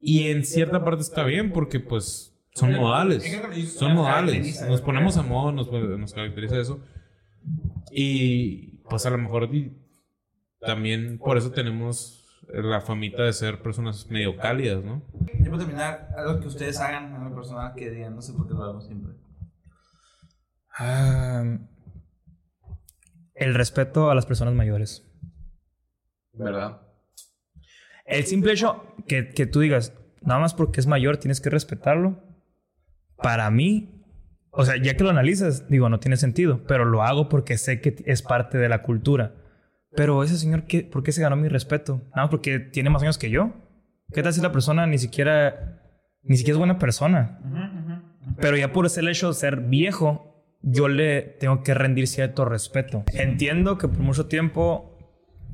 Y 0.00 0.28
en 0.28 0.44
cierta 0.44 0.84
parte 0.84 1.02
está 1.02 1.24
bien 1.24 1.52
porque 1.52 1.80
pues 1.80 2.34
son 2.54 2.74
modales. 2.74 3.24
Son 3.66 3.94
modales. 3.94 4.62
Nos 4.68 4.80
ponemos 4.82 5.16
a 5.16 5.22
modo, 5.22 5.52
nos, 5.52 6.12
caracteriza 6.12 6.58
eso. 6.60 6.80
Y 7.90 8.78
pues 8.88 9.06
a 9.06 9.10
lo 9.10 9.18
mejor 9.18 9.48
también 10.60 11.18
por 11.18 11.36
eso 11.38 11.50
tenemos 11.52 12.17
la 12.48 12.80
famita 12.80 13.24
de 13.24 13.32
ser 13.32 13.62
personas 13.62 14.08
medio 14.10 14.36
cálidas, 14.36 14.84
¿no? 14.84 15.02
Ya 15.38 15.50
para 15.50 15.58
terminar, 15.58 16.08
algo 16.16 16.40
que 16.40 16.48
ustedes 16.48 16.80
hagan, 16.80 17.14
algo 17.14 17.34
personal 17.34 17.74
que 17.74 17.90
digan, 17.90 18.14
no 18.14 18.22
sé 18.22 18.32
por 18.32 18.46
qué 18.46 18.54
lo 18.54 18.64
hago 18.64 18.80
siempre. 18.80 19.12
Ah, 20.78 21.58
el 23.34 23.54
respeto 23.54 24.10
a 24.10 24.14
las 24.14 24.26
personas 24.26 24.54
mayores. 24.54 25.04
¿Verdad? 26.32 26.80
El 28.04 28.24
simple 28.24 28.52
hecho 28.52 28.94
que, 29.06 29.28
que 29.30 29.46
tú 29.46 29.60
digas, 29.60 29.92
nada 30.22 30.40
más 30.40 30.54
porque 30.54 30.80
es 30.80 30.86
mayor 30.86 31.18
tienes 31.18 31.40
que 31.40 31.50
respetarlo. 31.50 32.22
Para 33.16 33.50
mí, 33.50 34.04
o 34.50 34.64
sea, 34.64 34.76
ya 34.76 34.96
que 34.96 35.04
lo 35.04 35.10
analizas, 35.10 35.68
digo, 35.68 35.88
no 35.88 36.00
tiene 36.00 36.16
sentido, 36.16 36.64
pero 36.66 36.84
lo 36.84 37.02
hago 37.02 37.28
porque 37.28 37.58
sé 37.58 37.80
que 37.80 37.96
es 38.06 38.22
parte 38.22 38.58
de 38.58 38.68
la 38.68 38.82
cultura. 38.82 39.34
Pero 39.94 40.22
ese 40.22 40.36
señor, 40.36 40.64
¿qué, 40.64 40.82
¿por 40.82 41.02
qué 41.02 41.12
se 41.12 41.22
ganó 41.22 41.36
mi 41.36 41.48
respeto? 41.48 42.02
Nada 42.10 42.22
más 42.22 42.30
porque 42.30 42.58
tiene 42.58 42.90
más 42.90 43.02
años 43.02 43.18
que 43.18 43.30
yo. 43.30 43.52
¿Qué 44.12 44.22
tal 44.22 44.32
si 44.32 44.40
la 44.40 44.52
persona 44.52 44.86
ni 44.86 44.98
siquiera, 44.98 45.82
ni 46.22 46.36
siquiera 46.36 46.54
es 46.54 46.58
buena 46.58 46.78
persona? 46.78 47.38
Pero 48.40 48.56
ya 48.56 48.72
por 48.72 48.86
ese 48.86 49.00
hecho 49.08 49.28
de 49.28 49.34
ser 49.34 49.60
viejo, 49.60 50.44
yo 50.62 50.88
le 50.88 51.22
tengo 51.22 51.62
que 51.62 51.74
rendir 51.74 52.06
cierto 52.06 52.44
respeto. 52.44 53.04
Entiendo 53.12 53.78
que 53.78 53.88
por 53.88 53.98
mucho 53.98 54.26
tiempo 54.26 54.96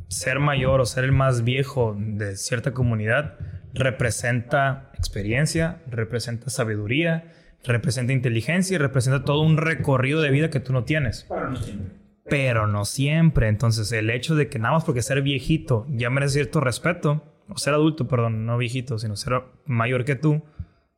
ser 0.09 0.39
mayor 0.39 0.81
o 0.81 0.87
ser 0.87 1.05
el 1.05 1.13
más 1.13 1.45
viejo 1.45 1.97
de 1.99 2.37
cierta 2.37 2.73
comunidad 2.73 3.37
representa 3.73 4.91
experiencia, 4.95 5.83
representa 5.89 6.49
sabiduría, 6.51 7.33
representa 7.65 8.13
inteligencia 8.13 8.77
y 8.77 8.79
representa 8.79 9.25
todo 9.25 9.43
un 9.43 9.57
recorrido 9.57 10.21
de 10.21 10.31
vida 10.31 10.51
que 10.51 10.61
tú 10.61 10.73
no 10.73 10.85
tienes. 10.85 11.27
Pero 11.29 11.51
no 11.51 11.57
siempre. 11.57 12.04
Pero 12.29 12.67
no 12.67 12.85
siempre. 12.85 13.49
Entonces, 13.49 13.93
el 13.93 14.11
hecho 14.11 14.35
de 14.35 14.49
que 14.49 14.59
nada 14.59 14.75
más 14.75 14.85
porque 14.85 15.03
ser 15.03 15.23
viejito 15.23 15.87
ya 15.91 16.11
merece 16.11 16.35
cierto 16.35 16.61
respeto, 16.61 17.23
o 17.49 17.59
ser 17.59 17.75
adulto, 17.75 18.09
perdón, 18.09 18.47
no 18.47 18.57
viejito, 18.57 18.99
sino 18.99 19.17
ser 19.17 19.43
mayor 19.67 20.05
que 20.05 20.17
tú, 20.17 20.43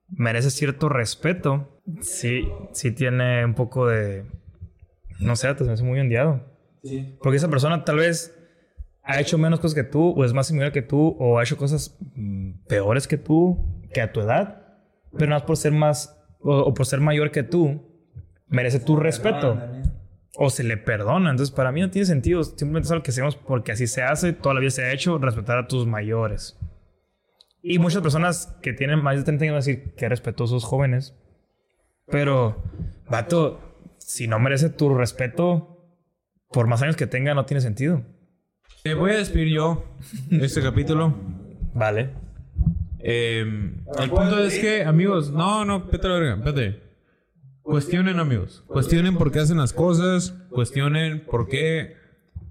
merece 0.08 0.50
cierto 0.50 0.88
respeto, 0.88 1.80
sí, 2.00 2.48
sí 2.72 2.92
tiene 2.92 3.44
un 3.44 3.54
poco 3.54 3.86
de. 3.86 4.24
No 5.18 5.34
sé, 5.34 5.52
te 5.54 5.68
hace 5.68 5.82
muy 5.82 5.98
ondeado. 5.98 6.42
Sí. 6.84 7.16
Porque 7.20 7.38
esa 7.38 7.48
persona 7.48 7.84
tal 7.84 7.96
vez 7.96 8.36
ha 9.02 9.20
hecho 9.20 9.38
menos 9.38 9.60
cosas 9.60 9.74
que 9.74 9.84
tú, 9.84 10.10
o 10.10 10.24
es 10.24 10.32
más 10.32 10.46
similar 10.46 10.72
que 10.72 10.82
tú, 10.82 11.16
o 11.18 11.38
ha 11.38 11.42
hecho 11.42 11.56
cosas 11.56 11.96
mm, 12.14 12.64
peores 12.68 13.08
que 13.08 13.16
tú, 13.16 13.86
que 13.92 14.00
a 14.00 14.12
tu 14.12 14.20
edad, 14.20 14.62
pero 15.16 15.30
no 15.30 15.36
es 15.36 15.42
por 15.42 15.56
ser 15.56 15.72
más, 15.72 16.16
o, 16.40 16.56
o 16.58 16.74
por 16.74 16.86
ser 16.86 17.00
mayor 17.00 17.30
que 17.30 17.42
tú, 17.42 17.82
merece 18.48 18.80
tu 18.80 18.96
respeto. 18.96 19.60
O 20.36 20.50
se 20.50 20.62
le 20.64 20.76
perdona. 20.76 21.30
Entonces, 21.30 21.54
para 21.54 21.72
mí 21.72 21.80
no 21.80 21.90
tiene 21.90 22.06
sentido. 22.06 22.44
Simplemente 22.44 22.86
es 22.86 22.92
algo 22.92 23.02
que 23.02 23.10
hacemos 23.10 23.36
porque 23.36 23.72
así 23.72 23.86
se 23.86 24.02
hace, 24.02 24.32
toda 24.32 24.54
la 24.54 24.60
vida 24.60 24.70
se 24.70 24.84
ha 24.84 24.92
hecho, 24.92 25.18
respetar 25.18 25.58
a 25.58 25.66
tus 25.66 25.86
mayores. 25.86 26.58
Y 27.62 27.78
muchas 27.78 28.02
personas 28.02 28.56
que 28.62 28.72
tienen 28.72 29.02
más 29.02 29.16
de 29.16 29.24
30 29.24 29.44
años 29.44 29.52
van 29.52 29.62
a 29.62 29.64
decir 29.64 29.94
que 29.94 30.08
respetuosos 30.08 30.64
jóvenes. 30.64 31.16
Pero, 32.06 32.62
vato, 33.10 33.60
si 33.98 34.28
no 34.28 34.38
merece 34.38 34.70
tu 34.70 34.94
respeto, 34.94 35.76
por 36.52 36.68
más 36.68 36.82
años 36.82 36.96
que 36.96 37.06
tenga, 37.06 37.34
no 37.34 37.44
tiene 37.44 37.60
sentido. 37.60 38.02
Te 38.84 38.94
voy 38.94 39.10
a 39.10 39.16
despedir 39.16 39.48
yo 39.48 39.84
este 40.30 40.62
capítulo. 40.62 41.14
Vale. 41.74 42.10
Eh, 43.00 43.40
el 43.98 44.10
punto 44.10 44.38
es 44.38 44.58
que, 44.58 44.84
amigos, 44.84 45.30
no, 45.32 45.64
no, 45.64 45.86
vete 45.86 46.06
a 46.06 46.10
la 46.10 46.18
verga. 46.18 46.85
Cuestionen, 47.66 48.20
amigos. 48.20 48.62
Cuestionen 48.68 49.18
por 49.18 49.32
qué 49.32 49.40
hacen 49.40 49.56
las 49.56 49.72
cosas. 49.72 50.30
Cuestionen 50.50 51.26
por 51.26 51.48
qué 51.48 51.96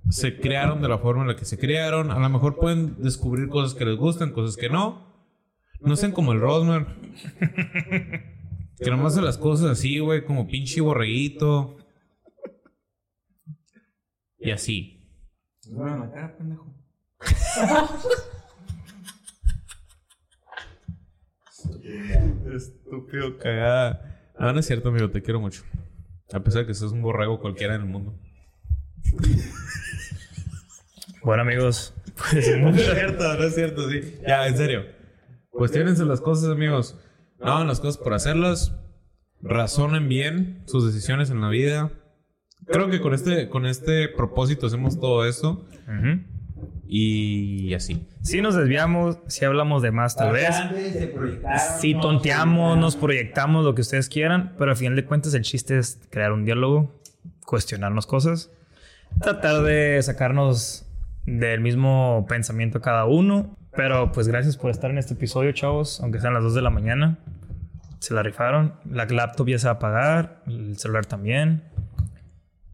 se 0.10 0.38
crearon 0.38 0.82
de 0.82 0.89
la 0.89 0.97
forma 0.97 1.21
en 1.21 1.30
la 1.30 1.38
que 1.38 1.45
se 1.45 1.58
crearon. 1.58 2.12
A 2.12 2.19
lo 2.19 2.30
mejor 2.30 2.58
pueden 2.58 3.01
descubrir 3.01 3.47
cosas 3.47 3.75
que 3.78 3.86
les 3.86 3.95
gustan, 3.95 4.34
cosas 4.34 4.58
que 4.58 4.67
no. 4.67 5.15
No 5.80 5.95
sean 5.95 6.12
como 6.12 6.34
el 6.34 6.41
Rosmer. 6.41 6.86
Que 8.78 8.91
nomás 8.91 9.13
hace 9.13 9.21
las 9.21 9.38
cosas 9.38 9.71
así, 9.71 9.99
güey, 9.99 10.25
como 10.25 10.47
pinche 10.47 10.82
borreguito. 10.82 11.78
Y 14.38 14.51
así. 14.51 15.01
Pendejo. 16.38 16.75
Estúpido 22.54 23.38
cagada. 23.38 24.14
No, 24.39 24.52
no 24.54 24.60
es 24.60 24.65
cierto, 24.65 24.89
amigo, 24.89 25.10
te 25.10 25.21
quiero 25.21 25.39
mucho. 25.39 25.63
A 26.34 26.39
pesar 26.41 26.62
de 26.62 26.67
que 26.67 26.74
seas 26.74 26.91
un 26.91 27.02
borrego 27.02 27.39
cualquiera 27.39 27.76
en 27.76 27.82
el 27.82 27.88
mundo. 27.88 28.19
Bueno, 31.24 31.43
amigos, 31.43 31.93
pues 32.15 32.58
No 32.60 32.69
es 32.69 32.84
cierto, 32.84 33.38
no 33.38 33.43
es 33.43 33.56
cierto, 33.56 33.89
sí. 33.89 34.15
Ya, 34.28 34.48
en 34.48 34.58
serio. 34.58 34.86
Cuestiónense 35.50 36.06
las 36.06 36.21
cosas, 36.21 36.50
amigos. 36.50 37.00
No 37.39 37.54
hagan 37.54 37.67
las 37.67 37.80
cosas 37.80 37.98
por 37.98 38.13
hacerlas. 38.13 38.74
Razonen 39.41 40.08
bien 40.10 40.63
sus 40.65 40.86
decisiones 40.86 41.30
en 41.30 41.41
la 41.41 41.50
vida. 41.50 41.91
Creo 42.67 42.89
que 42.89 43.00
con 43.00 43.13
este, 43.13 43.50
con 43.50 43.65
este 43.65 44.10
propósito 44.10 44.67
hacemos 44.67 45.00
todo 45.00 45.26
eso. 45.26 45.65
Ujú. 45.88 46.35
Y 46.88 47.73
así. 47.73 48.08
Si 48.21 48.41
nos 48.41 48.56
desviamos, 48.56 49.19
si 49.28 49.45
hablamos 49.45 49.82
de 49.82 49.91
más, 49.91 50.15
tal 50.15 50.34
vez. 50.34 50.56
Si 51.80 51.95
tonteamos, 51.95 52.78
nos 52.78 52.95
proyectamos, 52.95 53.65
lo 53.65 53.75
que 53.75 53.82
ustedes 53.82 54.10
quieran, 54.10 54.54
pero 54.58 54.71
al 54.71 54.78
final 54.78 54.95
de 54.95 55.06
cuentas 55.06 55.34
el 55.34 55.41
chiste 55.41 55.78
es 55.78 55.99
crear 56.10 56.32
un 56.32 56.45
diálogo, 56.45 57.01
cuestionarnos 57.45 58.06
cosas, 58.06 58.51
tratar 59.21 59.63
de 59.63 60.01
sacarnos 60.01 60.86
del 61.25 61.62
mismo 61.62 62.25
pensamiento 62.28 62.82
cada 62.82 63.06
uno. 63.06 63.58
Pero 63.75 64.12
pues 64.12 64.28
gracias 64.28 64.56
por 64.56 64.71
estar 64.71 64.89
en 64.89 64.97
este 64.97 65.15
episodio, 65.15 65.51
chavos, 65.51 65.99
aunque 66.01 66.19
sean 66.19 66.34
las 66.34 66.43
2 66.43 66.56
de 66.56 66.62
la 66.62 66.69
mañana. 66.69 67.19
Se 67.99 68.13
la 68.13 68.23
rifaron. 68.23 68.75
La 68.89 69.06
laptop 69.06 69.49
ya 69.49 69.60
se 69.60 69.67
va 69.67 69.73
a 69.73 69.75
apagar, 69.75 70.41
el 70.47 70.78
celular 70.78 71.06
también. 71.06 71.63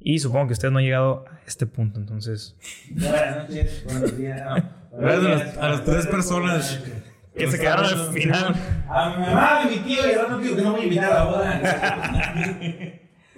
Y 0.04 0.20
supongo 0.20 0.48
que 0.48 0.54
ustedes 0.54 0.72
no 0.72 0.80
han 0.80 0.86
llegado 0.86 1.26
a 1.32 1.40
este 1.46 1.66
punto, 1.68 2.00
entonces... 2.00 2.56
Buenas 2.90 3.38
noches, 3.38 3.84
buenos 3.86 4.18
días. 4.18 4.42
no. 4.44 4.82
Gracias 5.00 5.26
a 5.26 5.30
las, 5.30 5.58
a 5.58 5.70
las 5.70 5.86
tres 5.86 6.08
personas 6.08 6.84
Que 7.36 7.50
se 7.50 7.60
quedaron 7.60 7.86
al 7.86 8.12
final. 8.12 8.56
A 8.90 9.10
mi 9.10 9.26
mamá 9.26 9.62
y 9.64 9.70
mi 9.70 9.78
tío, 9.84 10.10
y 10.10 10.14
ahora 10.16 10.30
no 10.30 10.38
digo 10.40 10.56
que 10.56 10.62
no 10.64 10.72
voy 10.72 10.82
a 10.82 10.84
invitar 10.84 11.12
a 11.12 11.16
la 11.16 11.24
boda. 11.26 11.62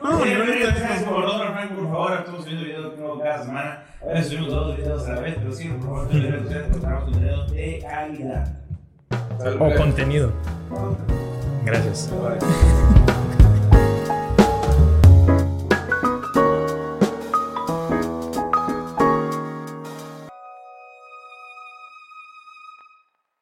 No, 0.03 0.11
no, 0.11 0.17
no, 0.19 0.25
gracias 0.25 1.03
por 1.03 1.23
favor, 1.29 1.53
Frank, 1.53 1.71
por 1.71 1.87
favor, 1.87 2.13
estamos 2.13 2.43
subiendo 2.43 2.65
videos 2.65 2.97
nuevos 2.97 3.21
cada 3.23 3.43
semana. 3.43 3.85
A 4.01 4.07
veces 4.07 4.27
subimos 4.27 4.49
dos 4.49 4.67
los 4.67 4.77
videos 4.77 5.07
a 5.07 5.13
la 5.13 5.21
vez, 5.21 5.35
pero 5.37 5.51
sí, 5.53 5.69
por 5.69 5.81
favor, 5.81 6.03
estoy 6.03 6.21
de 6.21 6.37
ustedes, 6.39 6.63
porque 6.63 6.77
estamos 6.77 7.03
con 7.03 7.19
videos 7.21 7.51
de 7.51 7.79
calidad. 7.87 8.57
O 9.59 9.75
contenido. 9.75 10.33
Gracias. 11.63 12.11
Bye. 12.11 13.12